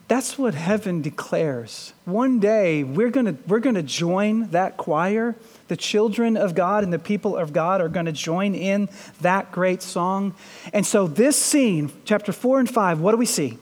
[0.08, 1.94] That's what heaven declares.
[2.06, 5.36] One day we're going we're going to join that choir.
[5.68, 8.88] The children of God and the people of God are going to join in
[9.20, 10.34] that great song.
[10.72, 13.58] And so, this scene, chapter 4 and 5, what do we see?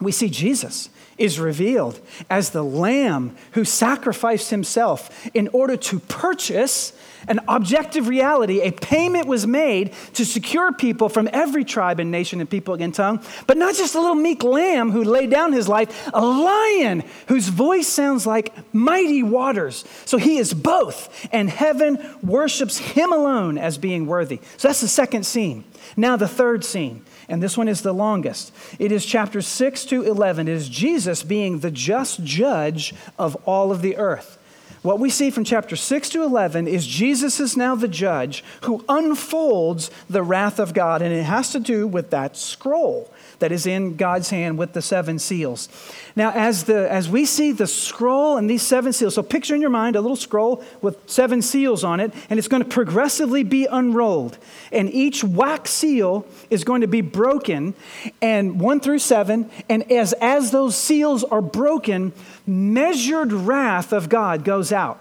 [0.00, 6.92] We see Jesus is revealed as the lamb who sacrificed himself in order to purchase
[7.28, 8.60] an objective reality.
[8.60, 12.94] A payment was made to secure people from every tribe and nation and people and
[12.94, 17.02] tongue, but not just a little meek lamb who laid down his life, a lion
[17.28, 19.84] whose voice sounds like mighty waters.
[20.04, 24.40] So he is both, and heaven worships him alone as being worthy.
[24.56, 25.64] So that's the second scene.
[25.96, 28.52] Now, the third scene and this one is the longest.
[28.78, 30.48] It is chapters 6 to 11.
[30.48, 34.38] It is Jesus being the just judge of all of the earth.
[34.84, 38.84] What we see from chapter 6 to 11 is Jesus is now the judge who
[38.86, 43.66] unfolds the wrath of God, and it has to do with that scroll that is
[43.66, 45.70] in God's hand with the seven seals.
[46.14, 49.62] Now, as, the, as we see the scroll and these seven seals, so picture in
[49.62, 53.42] your mind a little scroll with seven seals on it, and it's going to progressively
[53.42, 54.36] be unrolled.
[54.70, 57.72] And each wax seal is going to be broken,
[58.20, 59.50] and one through seven.
[59.68, 62.12] And as, as those seals are broken,
[62.46, 65.00] measured wrath of God goes out.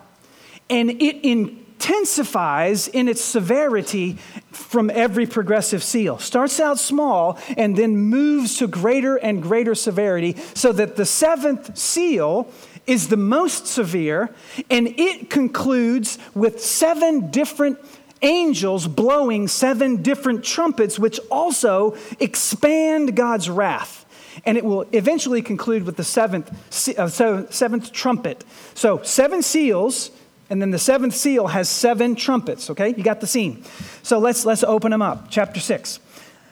[0.69, 4.13] And it intensifies in its severity
[4.51, 6.17] from every progressive seal.
[6.17, 11.77] Starts out small and then moves to greater and greater severity so that the seventh
[11.77, 12.49] seal
[12.85, 14.29] is the most severe
[14.69, 17.77] and it concludes with seven different
[18.23, 24.02] angels blowing seven different trumpets, which also expand God's wrath.
[24.45, 26.51] And it will eventually conclude with the seventh,
[26.97, 27.07] uh,
[27.49, 28.43] seventh trumpet.
[28.73, 30.11] So, seven seals
[30.49, 32.93] and then the seventh seal has seven trumpets, okay?
[32.95, 33.63] You got the scene.
[34.03, 35.27] So let's, let's open them up.
[35.31, 35.99] Chapter 6.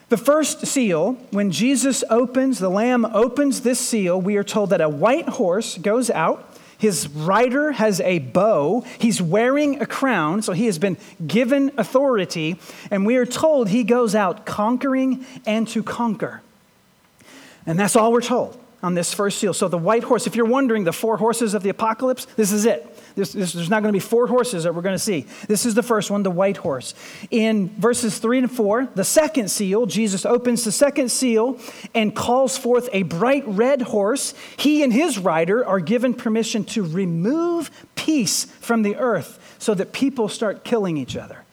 [0.10, 4.82] The first seal, when Jesus opens, the Lamb opens this seal, we are told that
[4.82, 6.58] a white horse goes out.
[6.78, 8.84] His rider has a bow.
[8.98, 12.60] He's wearing a crown, so he has been given authority.
[12.90, 16.42] And we are told he goes out conquering and to conquer.
[17.66, 19.54] And that's all we're told on this first seal.
[19.54, 22.66] So the white horse, if you're wondering the four horses of the apocalypse, this is
[22.66, 22.88] it.
[23.16, 25.28] This, this, there's not going to be four horses that we're going to see.
[25.48, 26.94] This is the first one, the white horse.
[27.30, 31.60] In verses 3 and 4, the second seal, Jesus opens the second seal
[31.94, 34.34] and calls forth a bright red horse.
[34.58, 39.92] He and his rider are given permission to remove peace from the earth so that
[39.92, 41.44] people start killing each other.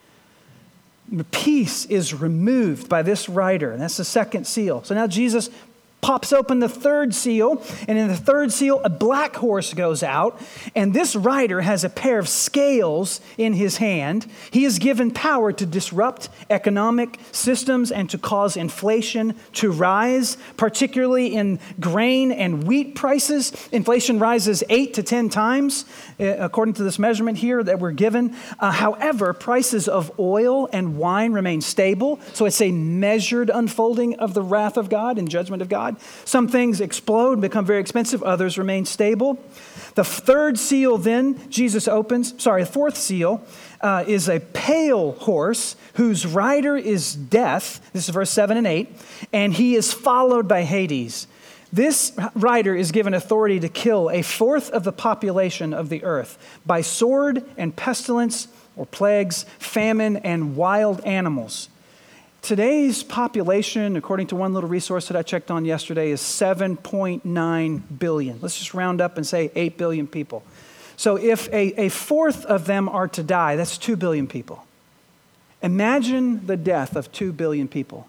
[1.31, 4.85] Peace is removed by this rider, and that's the second seal.
[4.85, 5.49] So now Jesus
[6.01, 10.41] pops open the third seal, and in the third seal, a black horse goes out,
[10.75, 14.27] and this rider has a pair of scales in his hand.
[14.51, 21.35] He is given power to disrupt economic systems and to cause inflation to rise, particularly
[21.35, 23.53] in grain and wheat prices.
[23.73, 25.85] Inflation rises eight to 10 times,
[26.21, 28.37] uh, according to this measurement here that we're given.
[28.59, 34.35] Uh, however, prices of oil and wine remain stable, so it's a measured unfolding of
[34.35, 35.88] the wrath of God and judgment of God.
[35.89, 36.01] God.
[36.25, 39.43] Some things explode and become very expensive, others remain stable.
[39.95, 43.43] The third seal, then, Jesus opens, sorry, the fourth seal
[43.81, 47.81] uh, is a pale horse whose rider is death.
[47.93, 48.89] This is verse 7 and 8.
[49.33, 51.27] And he is followed by Hades.
[51.73, 56.39] This rider is given authority to kill a fourth of the population of the earth
[56.65, 61.69] by sword and pestilence or plagues, famine, and wild animals
[62.43, 68.39] today's population, according to one little resource that I checked on yesterday, is 7.9 billion.
[68.41, 70.43] Let's just round up and say 8 billion people.
[70.97, 74.65] So if a, a fourth of them are to die, that's 2 billion people.
[75.63, 78.09] Imagine the death of 2 billion people.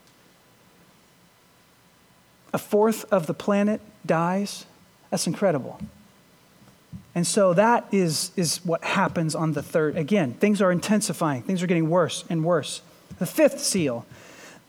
[2.54, 4.66] A fourth of the planet dies.
[5.10, 5.80] That's incredible.
[7.16, 9.98] And so that is, is what happens on the third.
[9.98, 12.82] Again, things are intensifying, things are getting worse and worse.
[13.20, 14.06] The fifth seal,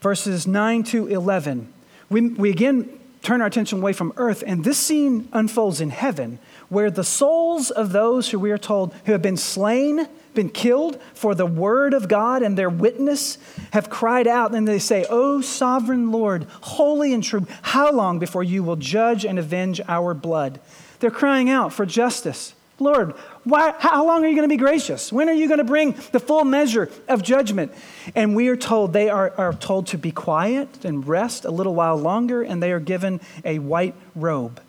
[0.00, 1.72] verses 9 to 11.
[2.10, 6.38] We, we again turn our attention away from earth, and this scene unfolds in heaven,
[6.68, 11.00] where the souls of those who we are told who have been slain, been killed
[11.14, 13.38] for the word of God and their witness
[13.72, 18.42] have cried out, and they say, O sovereign Lord, holy and true, how long before
[18.42, 20.60] you will judge and avenge our blood?
[21.00, 22.54] They're crying out for justice.
[22.80, 23.12] Lord,
[23.44, 25.12] why, how long are you going to be gracious?
[25.12, 27.72] When are you going to bring the full measure of judgment?
[28.14, 31.74] And we are told, they are, are told to be quiet and rest a little
[31.74, 34.60] while longer, and they are given a white robe.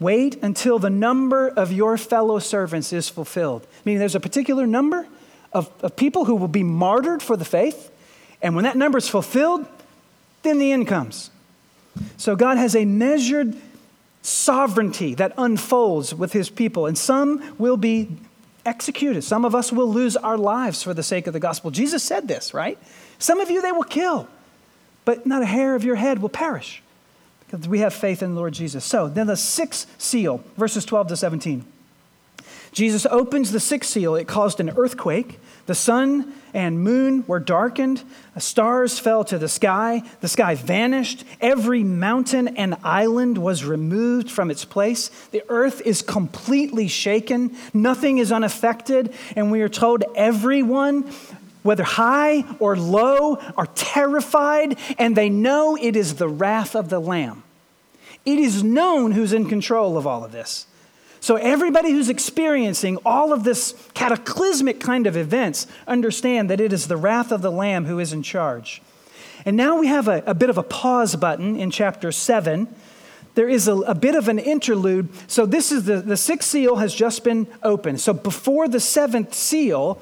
[0.00, 3.66] Wait until the number of your fellow servants is fulfilled.
[3.84, 5.06] Meaning there's a particular number
[5.52, 7.90] of, of people who will be martyred for the faith,
[8.40, 9.66] and when that number is fulfilled,
[10.42, 11.30] then the end comes.
[12.16, 13.56] So God has a measured
[14.28, 18.08] sovereignty that unfolds with his people, and some will be
[18.66, 19.22] executed.
[19.22, 21.70] Some of us will lose our lives for the sake of the gospel.
[21.70, 22.78] Jesus said this, right?
[23.18, 24.28] Some of you they will kill,
[25.04, 26.82] but not a hair of your head will perish
[27.50, 28.84] because we have faith in the Lord Jesus.
[28.84, 31.64] So then the sixth seal, verses 12 to 17.
[32.72, 34.14] Jesus opens the sixth seal.
[34.14, 35.40] It caused an earthquake.
[35.66, 38.02] The sun and moon were darkened.
[38.38, 40.02] Stars fell to the sky.
[40.20, 41.24] The sky vanished.
[41.40, 45.08] Every mountain and island was removed from its place.
[45.30, 47.56] The earth is completely shaken.
[47.74, 49.12] Nothing is unaffected.
[49.36, 51.10] And we are told everyone,
[51.62, 57.00] whether high or low, are terrified and they know it is the wrath of the
[57.00, 57.42] Lamb.
[58.24, 60.66] It is known who's in control of all of this.
[61.20, 66.86] So, everybody who's experiencing all of this cataclysmic kind of events understand that it is
[66.86, 68.80] the wrath of the Lamb who is in charge.
[69.44, 72.68] And now we have a, a bit of a pause button in chapter 7.
[73.34, 75.08] There is a, a bit of an interlude.
[75.28, 78.00] So, this is the, the sixth seal has just been opened.
[78.00, 80.00] So, before the seventh seal,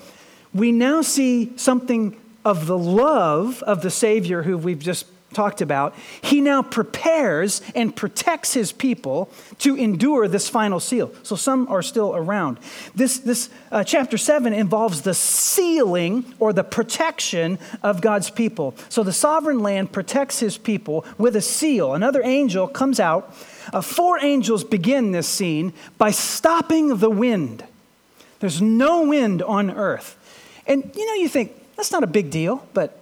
[0.53, 5.07] we now see something of the love of the Savior who we've just
[5.37, 11.13] talked about, he now prepares and protects his people to endure this final seal.
[11.23, 12.59] So some are still around.
[12.95, 18.75] This, this uh, chapter 7 involves the sealing or the protection of God's people.
[18.89, 21.95] So the sovereign Lamb protects his people with a seal.
[21.95, 23.33] Another angel comes out.
[23.73, 27.63] Uh, four angels begin this scene by stopping the wind.
[28.41, 30.17] There's no wind on earth.
[30.67, 32.99] And you know, you think, that's not a big deal, but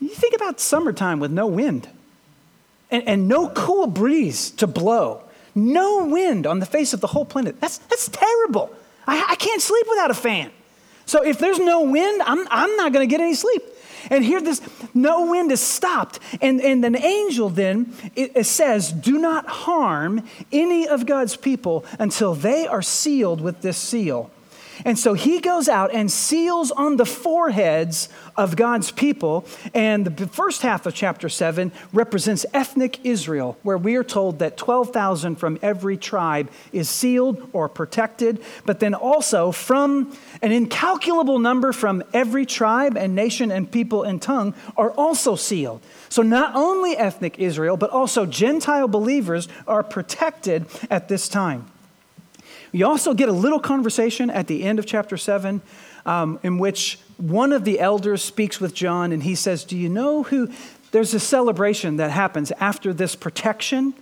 [0.00, 1.88] you think about summertime with no wind
[2.90, 5.22] and, and no cool breeze to blow,
[5.54, 7.60] no wind on the face of the whole planet.
[7.60, 8.70] That's, that's terrible.
[9.06, 10.50] I, I can't sleep without a fan.
[11.06, 13.62] So if there's no wind, I'm, I'm not going to get any sleep.
[14.10, 14.60] And here, this
[14.94, 16.20] no wind is stopped.
[16.40, 21.84] And, and an angel then it, it says, Do not harm any of God's people
[21.98, 24.30] until they are sealed with this seal.
[24.84, 29.46] And so he goes out and seals on the foreheads of God's people.
[29.74, 34.56] And the first half of chapter 7 represents ethnic Israel, where we are told that
[34.56, 41.72] 12,000 from every tribe is sealed or protected, but then also from an incalculable number
[41.72, 45.80] from every tribe and nation and people and tongue are also sealed.
[46.08, 51.66] So not only ethnic Israel, but also Gentile believers are protected at this time.
[52.76, 55.62] You also get a little conversation at the end of chapter 7
[56.04, 59.88] um, in which one of the elders speaks with John and he says, Do you
[59.88, 60.50] know who?
[60.90, 63.94] There's a celebration that happens after this protection.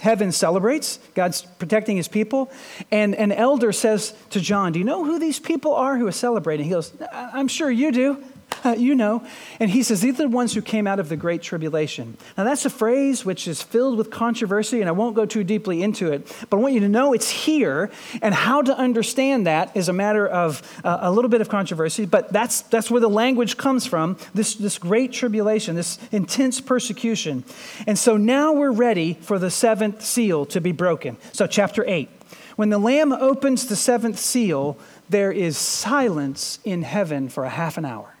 [0.00, 2.50] Heaven celebrates, God's protecting his people.
[2.90, 6.12] And an elder says to John, Do you know who these people are who are
[6.12, 6.64] celebrating?
[6.64, 8.24] He goes, I'm sure you do.
[8.64, 9.24] Uh, you know.
[9.60, 12.16] And he says, These are the ones who came out of the Great Tribulation.
[12.36, 15.82] Now, that's a phrase which is filled with controversy, and I won't go too deeply
[15.82, 17.90] into it, but I want you to know it's here,
[18.22, 22.06] and how to understand that is a matter of uh, a little bit of controversy,
[22.06, 27.44] but that's, that's where the language comes from this, this Great Tribulation, this intense persecution.
[27.86, 31.18] And so now we're ready for the seventh seal to be broken.
[31.32, 32.08] So, chapter 8.
[32.56, 34.78] When the Lamb opens the seventh seal,
[35.08, 38.15] there is silence in heaven for a half an hour.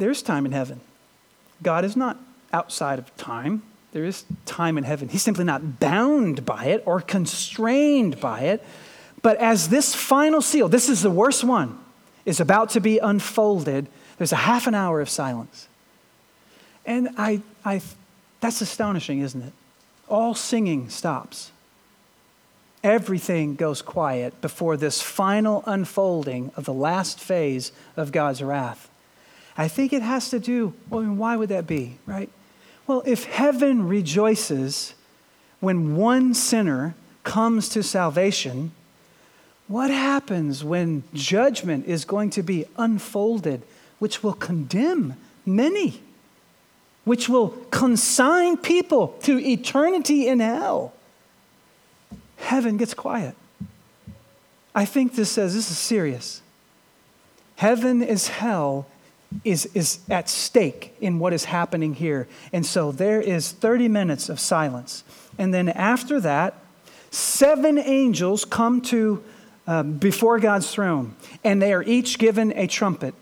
[0.00, 0.80] There's time in heaven.
[1.62, 2.18] God is not
[2.54, 3.62] outside of time.
[3.92, 5.10] There is time in heaven.
[5.10, 8.64] He's simply not bound by it or constrained by it.
[9.20, 11.78] But as this final seal, this is the worst one,
[12.24, 15.68] is about to be unfolded, There's a half an hour of silence.
[16.86, 17.82] And I, I,
[18.40, 19.52] that's astonishing, isn't it?
[20.08, 21.52] All singing stops.
[22.82, 28.89] Everything goes quiet before this final unfolding of the last phase of God's wrath.
[29.60, 32.30] I think it has to do, well, I mean, why would that be, right?
[32.86, 34.94] Well, if heaven rejoices
[35.60, 36.94] when one sinner
[37.24, 38.72] comes to salvation,
[39.68, 43.60] what happens when judgment is going to be unfolded,
[43.98, 46.00] which will condemn many,
[47.04, 50.94] which will consign people to eternity in hell?
[52.38, 53.34] Heaven gets quiet.
[54.74, 56.40] I think this says this is serious.
[57.56, 58.86] Heaven is hell
[59.44, 62.28] is, is at stake in what is happening here.
[62.52, 65.04] And so there is 30 minutes of silence.
[65.38, 66.54] And then after that,
[67.10, 69.22] seven angels come to
[69.66, 71.14] uh, before God's throne,
[71.44, 73.14] and they are each given a trumpet.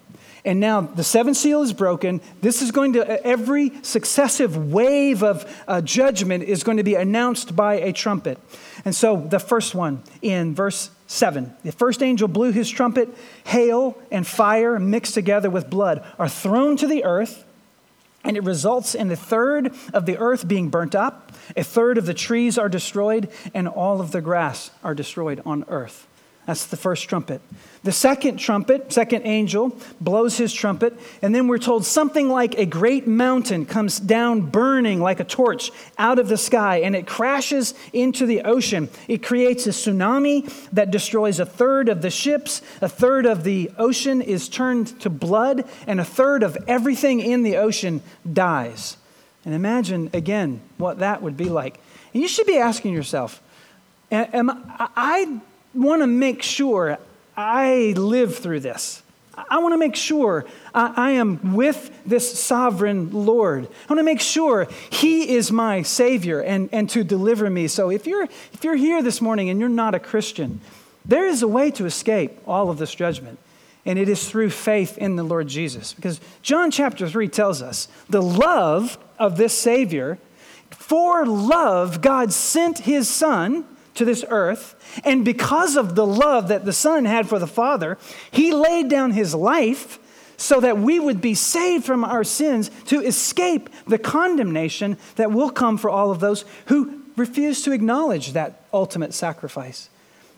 [0.44, 2.22] And now the seventh seal is broken.
[2.40, 7.54] This is going to, every successive wave of uh, judgment is going to be announced
[7.54, 8.38] by a trumpet.
[8.84, 13.08] And so the first one in verse 7 the first angel blew his trumpet,
[13.44, 17.44] hail and fire mixed together with blood are thrown to the earth.
[18.24, 22.04] And it results in a third of the earth being burnt up, a third of
[22.04, 26.07] the trees are destroyed, and all of the grass are destroyed on earth.
[26.48, 27.42] That's the first trumpet.
[27.82, 32.64] The second trumpet, second angel, blows his trumpet, and then we're told something like a
[32.64, 37.74] great mountain comes down burning like a torch out of the sky, and it crashes
[37.92, 38.88] into the ocean.
[39.08, 43.70] It creates a tsunami that destroys a third of the ships, a third of the
[43.76, 48.96] ocean is turned to blood, and a third of everything in the ocean dies.
[49.44, 51.78] And imagine again what that would be like.
[52.14, 53.42] And you should be asking yourself,
[54.10, 54.48] am
[54.96, 55.40] I
[55.86, 56.98] want to make sure
[57.36, 59.02] I live through this.
[59.48, 63.64] I want to make sure I, am with this sovereign Lord.
[63.66, 67.68] I want to make sure He is my Savior and, and to deliver me.
[67.68, 70.60] So if you're, if you're here this morning and you're not a Christian,
[71.04, 73.38] there is a way to escape all of this judgment,
[73.86, 75.94] and it is through faith in the Lord Jesus.
[75.94, 80.18] Because John chapter 3 tells us the love of this Savior,
[80.70, 83.64] for love, God sent His Son
[83.98, 84.74] to this earth.
[85.04, 87.98] And because of the love that the Son had for the Father,
[88.30, 89.98] He laid down His life
[90.36, 95.50] so that we would be saved from our sins to escape the condemnation that will
[95.50, 99.90] come for all of those who refuse to acknowledge that ultimate sacrifice.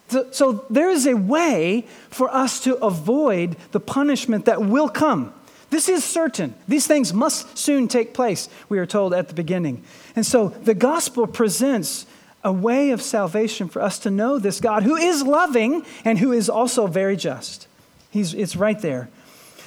[0.08, 5.34] So, so there is a way for us to avoid the punishment that will come.
[5.68, 6.54] This is certain.
[6.66, 9.84] These things must soon take place, we are told at the beginning.
[10.16, 12.06] And so the gospel presents
[12.42, 16.32] a way of salvation for us to know this God who is loving and who
[16.32, 17.66] is also very just.
[18.10, 19.08] He's, it's right there.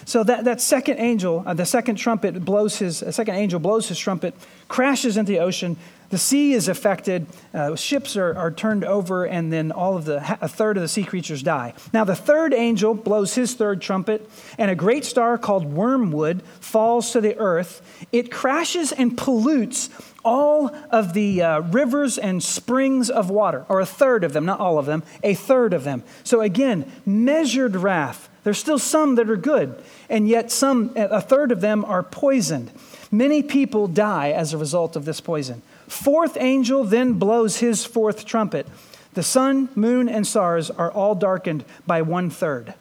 [0.05, 3.97] So that, that second angel, uh, the second trumpet blows his, second angel blows his
[3.97, 4.33] trumpet,
[4.67, 5.77] crashes into the ocean.
[6.09, 10.17] The sea is affected, uh, ships are, are turned over, and then all of the,
[10.41, 11.73] a third of the sea creatures die.
[11.93, 17.11] Now the third angel blows his third trumpet, and a great star called wormwood falls
[17.13, 17.81] to the earth.
[18.11, 19.89] It crashes and pollutes
[20.23, 24.59] all of the uh, rivers and springs of water, or a third of them, not
[24.59, 26.03] all of them, a third of them.
[26.23, 28.29] So again, measured wrath.
[28.43, 32.71] There's still some that are good, and yet some, a third of them are poisoned.
[33.11, 35.61] Many people die as a result of this poison.
[35.87, 38.67] Fourth angel then blows his fourth trumpet.
[39.13, 42.73] The sun, moon, and stars are all darkened by one third.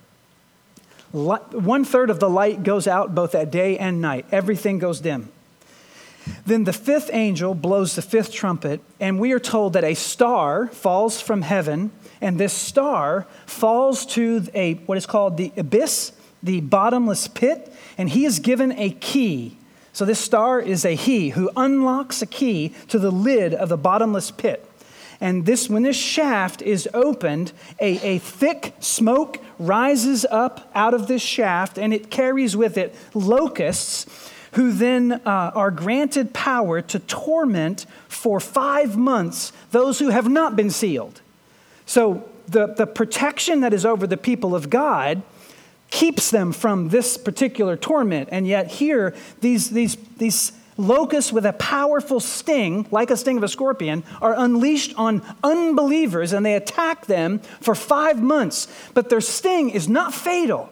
[1.12, 4.24] One third of the light goes out both at day and night.
[4.32, 5.28] Everything goes dim.
[6.47, 10.68] Then the fifth angel blows the fifth trumpet, and we are told that a star
[10.68, 16.12] falls from heaven, and this star falls to a what is called the abyss,
[16.43, 19.57] the bottomless pit, and he is given a key.
[19.93, 23.77] So this star is a he who unlocks a key to the lid of the
[23.77, 24.66] bottomless pit.
[25.20, 31.07] And this, when this shaft is opened, a, a thick smoke rises up out of
[31.07, 34.07] this shaft, and it carries with it locusts
[34.53, 40.57] who then uh, are granted power to torment for five months those who have not
[40.57, 41.20] been sealed.
[41.86, 45.22] So the, the protection that is over the people of God
[45.90, 48.28] keeps them from this particular torment.
[48.32, 53.42] And yet, here, these, these, these locusts with a powerful sting, like a sting of
[53.42, 58.68] a scorpion, are unleashed on unbelievers and they attack them for five months.
[58.94, 60.72] But their sting is not fatal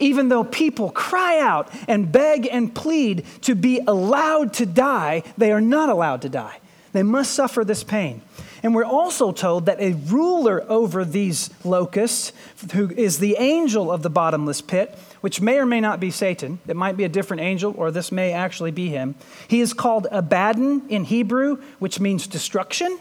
[0.00, 5.52] even though people cry out and beg and plead to be allowed to die, they
[5.52, 6.58] are not allowed to die.
[6.92, 8.22] They must suffer this pain.
[8.62, 12.32] And we're also told that a ruler over these locusts,
[12.72, 16.58] who is the angel of the bottomless pit, which may or may not be Satan.
[16.66, 19.14] It might be a different angel, or this may actually be him.
[19.48, 22.98] He is called Abaddon in Hebrew, which means destruction.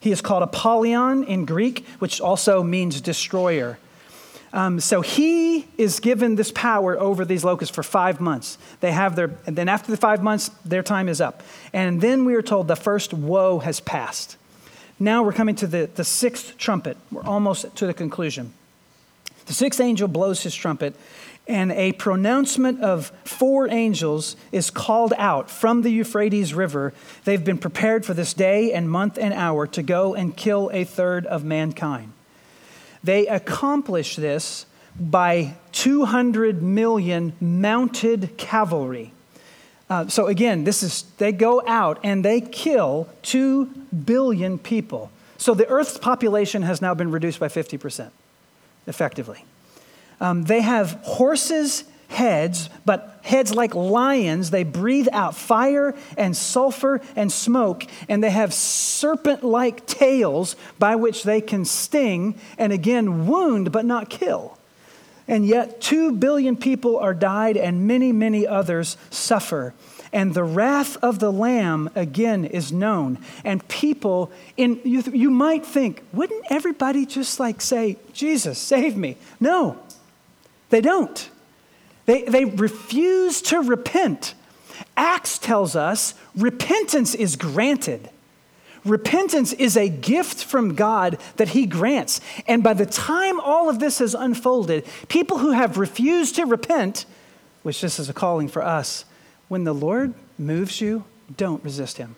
[0.00, 3.78] He is called Apollyon in Greek, which also means destroyer.
[4.54, 8.58] Um, so he is given this power over these locusts for five months.
[8.80, 11.42] They have their, and then after the five months, their time is up.
[11.72, 14.36] And then we are told the first woe has passed.
[14.98, 16.96] Now we're coming to the, the sixth trumpet.
[17.10, 18.52] We're almost to the conclusion.
[19.46, 20.94] The sixth angel blows his trumpet,
[21.48, 26.92] and a pronouncement of four angels is called out from the Euphrates River.
[27.24, 30.84] They've been prepared for this day and month and hour to go and kill a
[30.84, 32.12] third of mankind.
[33.04, 34.66] They accomplish this
[34.98, 39.12] by 200 million mounted cavalry.
[39.88, 43.66] Uh, so again, this is they go out and they kill 2
[44.04, 45.10] billion people.
[45.38, 48.10] So the Earth's population has now been reduced by 50%,
[48.86, 49.44] effectively.
[50.20, 54.50] Um, they have horses' heads, but heads like lions.
[54.50, 60.96] They breathe out fire and sulfur and smoke, and they have serpent like tails by
[60.96, 64.58] which they can sting and again wound but not kill.
[65.28, 69.72] And yet, two billion people are died, and many, many others suffer.
[70.12, 73.18] And the wrath of the Lamb, again, is known.
[73.44, 79.16] And people, in, you, you might think, wouldn't everybody just like say, Jesus, save me?
[79.40, 79.78] No,
[80.68, 81.30] they don't.
[82.06, 84.34] They, they refuse to repent.
[84.96, 88.10] Acts tells us repentance is granted.
[88.84, 92.20] Repentance is a gift from God that He grants.
[92.48, 97.06] And by the time all of this has unfolded, people who have refused to repent,
[97.62, 99.04] which this is a calling for us,
[99.48, 101.04] when the Lord moves you,
[101.36, 102.16] don't resist Him.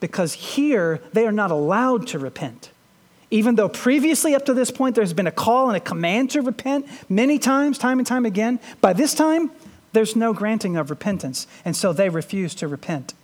[0.00, 2.70] Because here, they are not allowed to repent.
[3.30, 6.42] Even though previously, up to this point, there's been a call and a command to
[6.42, 9.50] repent many times, time and time again, by this time,
[9.92, 11.46] there's no granting of repentance.
[11.64, 13.14] And so they refuse to repent.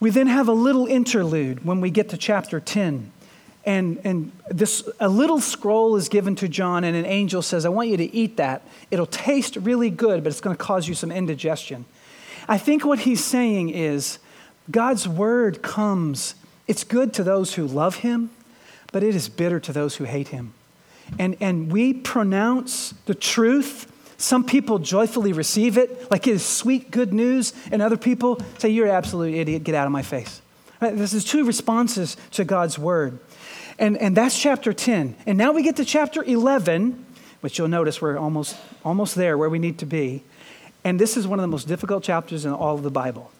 [0.00, 3.12] We then have a little interlude when we get to chapter 10.
[3.64, 7.68] And, and this, a little scroll is given to John, and an angel says, I
[7.68, 8.62] want you to eat that.
[8.90, 11.84] It'll taste really good, but it's going to cause you some indigestion.
[12.48, 14.18] I think what he's saying is
[14.70, 16.34] God's word comes,
[16.66, 18.30] it's good to those who love him,
[18.92, 20.54] but it is bitter to those who hate him.
[21.18, 26.90] And, and we pronounce the truth some people joyfully receive it, like it is sweet,
[26.90, 30.42] good news, and other people say, You're an absolute idiot, get out of my face.
[30.80, 30.96] Right?
[30.96, 33.20] This is two responses to God's word.
[33.78, 35.14] And, and that's chapter 10.
[35.26, 37.06] And now we get to chapter 11,
[37.42, 40.24] which you'll notice we're almost, almost there where we need to be.
[40.82, 43.30] And this is one of the most difficult chapters in all of the Bible.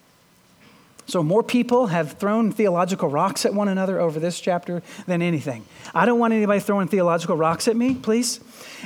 [1.08, 5.64] So, more people have thrown theological rocks at one another over this chapter than anything.
[5.94, 8.40] I don't want anybody throwing theological rocks at me, please.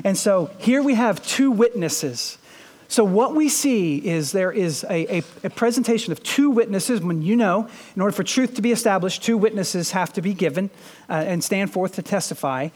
[0.05, 2.39] And so, here we have two witnesses.
[2.87, 7.01] So, what we see is there is a, a, a, presentation of two witnesses.
[7.01, 10.33] When you know, in order for truth to be established, two witnesses have to be
[10.33, 10.71] given
[11.09, 12.69] uh, and stand forth to testify.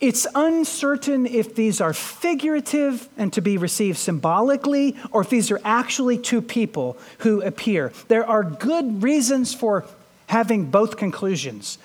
[0.00, 5.60] It's uncertain if these are figurative and to be received symbolically, or if these are
[5.62, 7.92] actually two people who appear.
[8.08, 9.84] There are good reasons for
[10.28, 11.76] having both conclusions.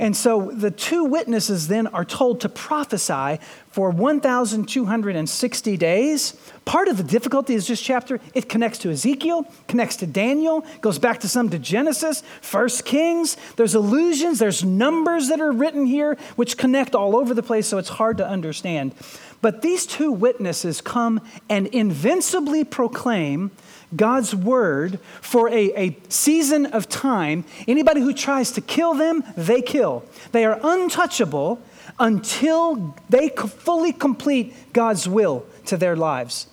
[0.00, 3.38] And so the two witnesses then are told to prophesy
[3.70, 6.32] for 1,260 days.
[6.64, 10.98] Part of the difficulty is this chapter, it connects to Ezekiel, connects to Daniel, goes
[10.98, 13.36] back to some to Genesis, First Kings.
[13.56, 17.76] There's allusions, there's numbers that are written here, which connect all over the place, so
[17.76, 18.94] it's hard to understand.
[19.42, 21.20] But these two witnesses come
[21.50, 23.50] and invincibly proclaim
[23.94, 27.44] God's word for a, a season of time.
[27.66, 30.04] Anybody who tries to kill them, they kill.
[30.32, 31.60] They are untouchable
[31.98, 36.46] until they fully complete God's will to their lives.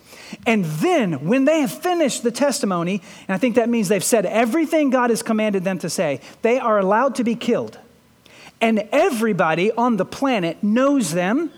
[0.45, 4.25] And then, when they have finished the testimony, and I think that means they've said
[4.25, 7.79] everything God has commanded them to say, they are allowed to be killed.
[8.59, 11.51] And everybody on the planet knows them.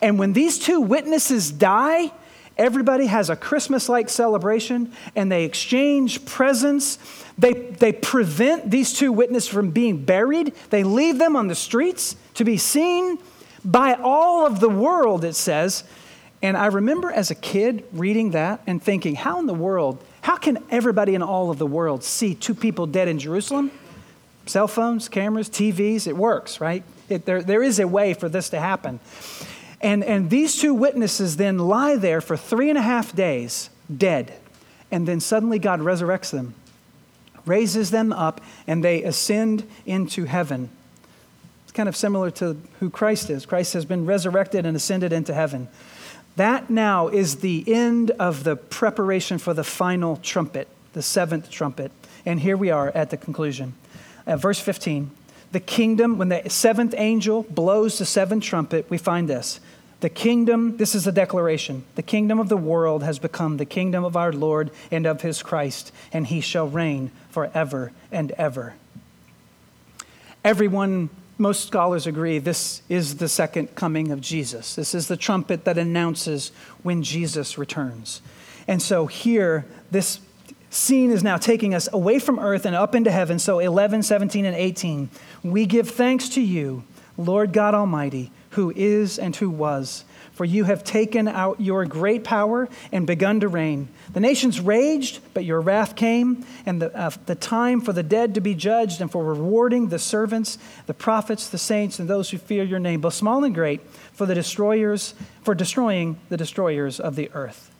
[0.00, 2.10] And when these two witnesses die,
[2.58, 6.98] Everybody has a Christmas like celebration and they exchange presents.
[7.36, 10.54] They, they prevent these two witnesses from being buried.
[10.70, 13.18] They leave them on the streets to be seen
[13.64, 15.84] by all of the world, it says.
[16.40, 20.36] And I remember as a kid reading that and thinking, how in the world, how
[20.36, 23.70] can everybody in all of the world see two people dead in Jerusalem?
[24.46, 26.84] Cell phones, cameras, TVs, it works, right?
[27.08, 29.00] It, there, there is a way for this to happen.
[29.80, 34.32] And, and these two witnesses then lie there for three and a half days, dead.
[34.90, 36.54] And then suddenly God resurrects them,
[37.44, 40.70] raises them up, and they ascend into heaven.
[41.64, 43.44] It's kind of similar to who Christ is.
[43.44, 45.68] Christ has been resurrected and ascended into heaven.
[46.36, 51.90] That now is the end of the preparation for the final trumpet, the seventh trumpet.
[52.24, 53.74] And here we are at the conclusion.
[54.26, 55.10] At verse 15,
[55.52, 59.60] the kingdom, when the seventh angel blows the seventh trumpet, we find this.
[60.06, 64.04] The kingdom, this is a declaration, the kingdom of the world has become the kingdom
[64.04, 68.74] of our Lord and of his Christ, and he shall reign forever and ever.
[70.44, 74.76] Everyone, most scholars agree, this is the second coming of Jesus.
[74.76, 76.52] This is the trumpet that announces
[76.84, 78.22] when Jesus returns.
[78.68, 80.20] And so here, this
[80.70, 83.40] scene is now taking us away from earth and up into heaven.
[83.40, 85.10] So 11, 17, and 18.
[85.42, 86.84] We give thanks to you,
[87.16, 90.04] Lord God Almighty who is and who was.
[90.32, 93.88] For you have taken out your great power and begun to reign.
[94.12, 98.34] The nations raged, but your wrath came, and the, uh, the time for the dead
[98.34, 102.38] to be judged, and for rewarding the servants, the prophets, the saints, and those who
[102.38, 103.80] fear your name, both small and great,
[104.12, 107.70] for the destroyers, for destroying the destroyers of the earth.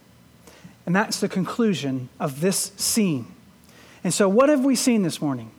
[0.85, 3.27] And that's the conclusion of this scene.
[4.05, 5.51] And so, what have we seen this morning?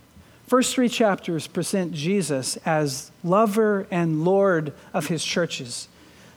[0.48, 5.90] First three chapters present Jesus as lover and Lord of his churches.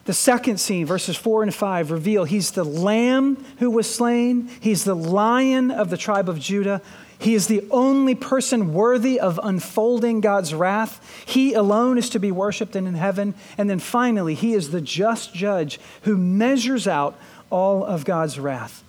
[0.03, 4.83] The second scene, verses 4 and 5, reveal he's the lamb who was slain, he's
[4.83, 6.81] the lion of the tribe of Judah.
[7.19, 11.23] He is the only person worthy of unfolding God's wrath.
[11.25, 13.33] He alone is to be worshiped and in heaven.
[13.57, 17.17] And then finally, he is the just judge who measures out
[17.49, 18.83] all of God's wrath.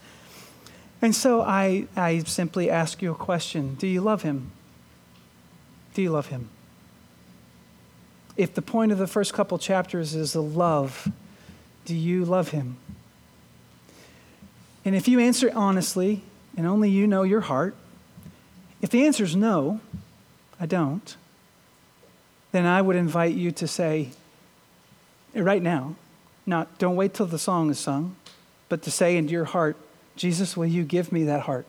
[1.00, 4.50] And so I, I simply ask you a question Do you love him?
[5.94, 6.48] Do you love him?
[8.36, 11.10] If the point of the first couple chapters is the love,
[11.84, 12.76] do you love him?
[14.84, 16.22] And if you answer honestly,
[16.56, 17.74] and only you know your heart,
[18.80, 19.80] if the answer is no,
[20.58, 21.16] I don't,
[22.52, 24.10] then I would invite you to say,
[25.34, 25.96] right now,
[26.44, 28.16] not don't wait till the song is sung,
[28.68, 29.76] but to say into your heart,
[30.16, 31.66] Jesus, will you give me that heart?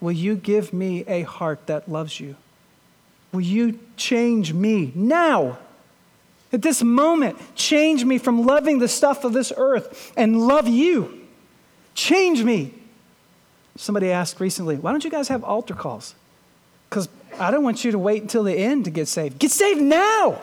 [0.00, 2.36] Will you give me a heart that loves you?
[3.32, 5.58] Will you change me now?
[6.52, 11.26] At this moment, change me from loving the stuff of this earth and love you.
[11.94, 12.72] Change me.
[13.76, 16.14] Somebody asked recently, why don't you guys have altar calls?
[16.88, 17.08] Because
[17.38, 19.38] I don't want you to wait until the end to get saved.
[19.38, 20.40] Get saved now.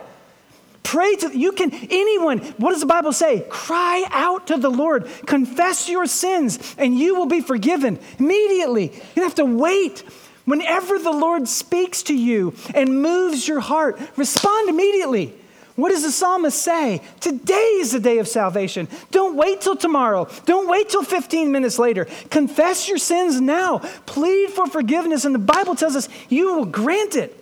[0.84, 3.46] Pray to, you can, anyone, what does the Bible say?
[3.50, 8.92] Cry out to the Lord, confess your sins, and you will be forgiven immediately.
[8.92, 10.04] You don't have to wait.
[10.46, 15.34] Whenever the Lord speaks to you and moves your heart, respond immediately.
[15.76, 17.02] What does the psalmist say?
[17.20, 18.88] Today is the day of salvation.
[19.10, 20.28] Don't wait till tomorrow.
[20.46, 22.06] Don't wait till 15 minutes later.
[22.30, 23.80] Confess your sins now.
[24.06, 27.36] Plead for forgiveness, and the Bible tells us you will grant it.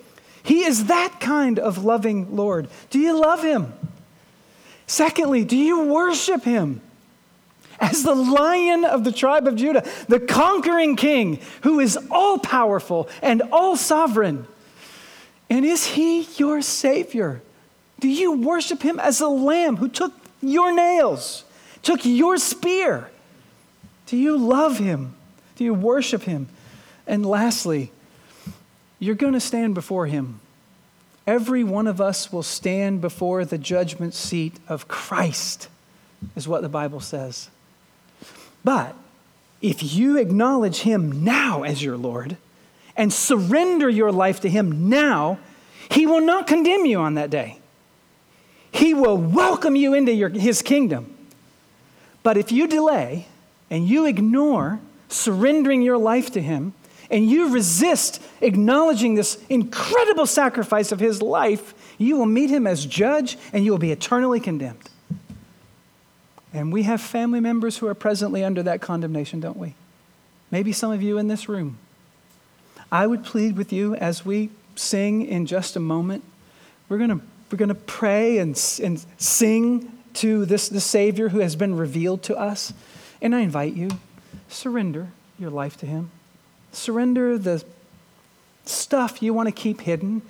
[0.44, 2.70] He is that kind of loving Lord.
[2.90, 3.74] Do you love him?
[4.88, 6.82] Secondly, do you worship him?
[7.82, 13.10] As the lion of the tribe of Judah, the conquering king who is all powerful
[13.22, 14.48] and all sovereign.
[15.50, 17.42] And is he your Savior?
[18.00, 21.44] Do you worship him as a lamb who took your nails,
[21.82, 23.10] took your spear?
[24.06, 25.16] Do you love him?
[25.56, 26.48] Do you worship him?
[27.08, 27.92] And lastly,
[29.00, 30.40] you're going to stand before him.
[31.26, 35.68] Every one of us will stand before the judgment seat of Christ,
[36.36, 37.50] is what the Bible says.
[38.64, 38.96] But
[39.62, 42.38] if you acknowledge Him now as your Lord
[42.96, 45.40] and surrender your life to Him now,
[45.90, 47.60] He will not condemn you on that day.
[48.72, 51.16] He will welcome you into your, His kingdom.
[52.24, 53.28] But if you delay
[53.70, 56.74] and you ignore surrendering your life to Him,
[57.10, 62.86] and you resist acknowledging this incredible sacrifice of His life, you will meet Him as
[62.86, 64.90] judge and you will be eternally condemned.
[66.54, 69.76] And we have family members who are presently under that condemnation, don't we?
[70.50, 71.78] Maybe some of you in this room.
[72.92, 76.24] I would plead with you as we sing in just a moment.
[76.90, 77.22] We're going
[77.52, 78.50] we're to pray and,
[78.84, 82.74] and sing to this the Savior who has been revealed to us.
[83.22, 83.90] And I invite you,
[84.50, 86.12] surrender your life to Him.
[86.72, 87.64] Surrender the
[88.66, 90.22] stuff you want to keep hidden,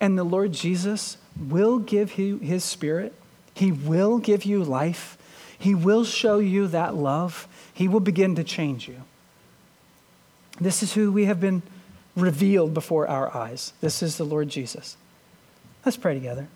[0.00, 3.12] and the Lord Jesus will give you His Spirit.
[3.54, 5.16] He will give you life.
[5.58, 7.48] He will show you that love.
[7.72, 9.02] He will begin to change you.
[10.60, 11.62] This is who we have been
[12.16, 13.72] revealed before our eyes.
[13.80, 14.96] This is the Lord Jesus.
[15.84, 16.48] Let's pray together.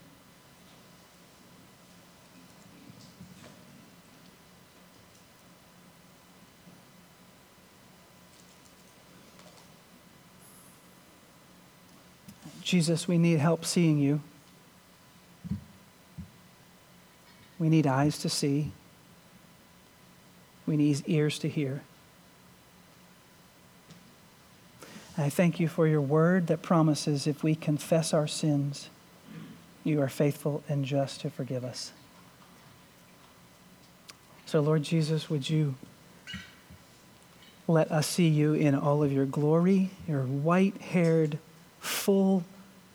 [12.62, 14.20] Jesus, we need help seeing you.
[17.58, 18.72] We need eyes to see.
[20.68, 21.80] We need ears to hear.
[25.16, 28.90] I thank you for your word that promises if we confess our sins,
[29.82, 31.92] you are faithful and just to forgive us.
[34.44, 35.74] So, Lord Jesus, would you
[37.66, 41.38] let us see you in all of your glory, your white haired,
[41.80, 42.44] full,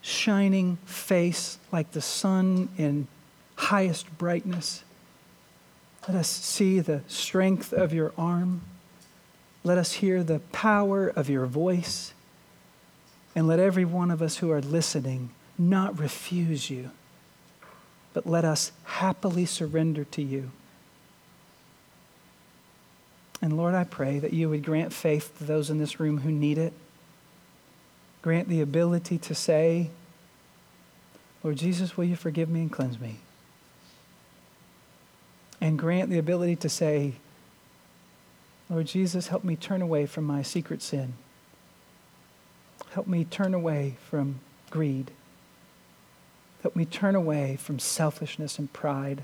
[0.01, 3.07] shining face like the sun in
[3.55, 4.83] highest brightness.
[6.07, 8.61] Let us see the strength of your arm.
[9.63, 12.13] Let us hear the power of your voice.
[13.35, 16.91] And let every one of us who are listening not refuse you,
[18.13, 20.51] but let us happily surrender to you.
[23.41, 26.31] And Lord, I pray that you would grant faith to those in this room who
[26.31, 26.73] need it.
[28.21, 29.89] Grant the ability to say,
[31.43, 33.17] Lord Jesus, will you forgive me and cleanse me?
[35.63, 37.13] And grant the ability to say,
[38.69, 41.13] Lord Jesus, help me turn away from my secret sin.
[42.91, 45.11] Help me turn away from greed.
[46.63, 49.23] Help me turn away from selfishness and pride.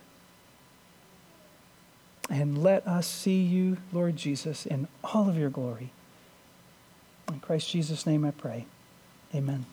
[2.29, 5.91] And let us see you, Lord Jesus, in all of your glory.
[7.27, 8.65] In Christ Jesus' name I pray.
[9.35, 9.65] Amen.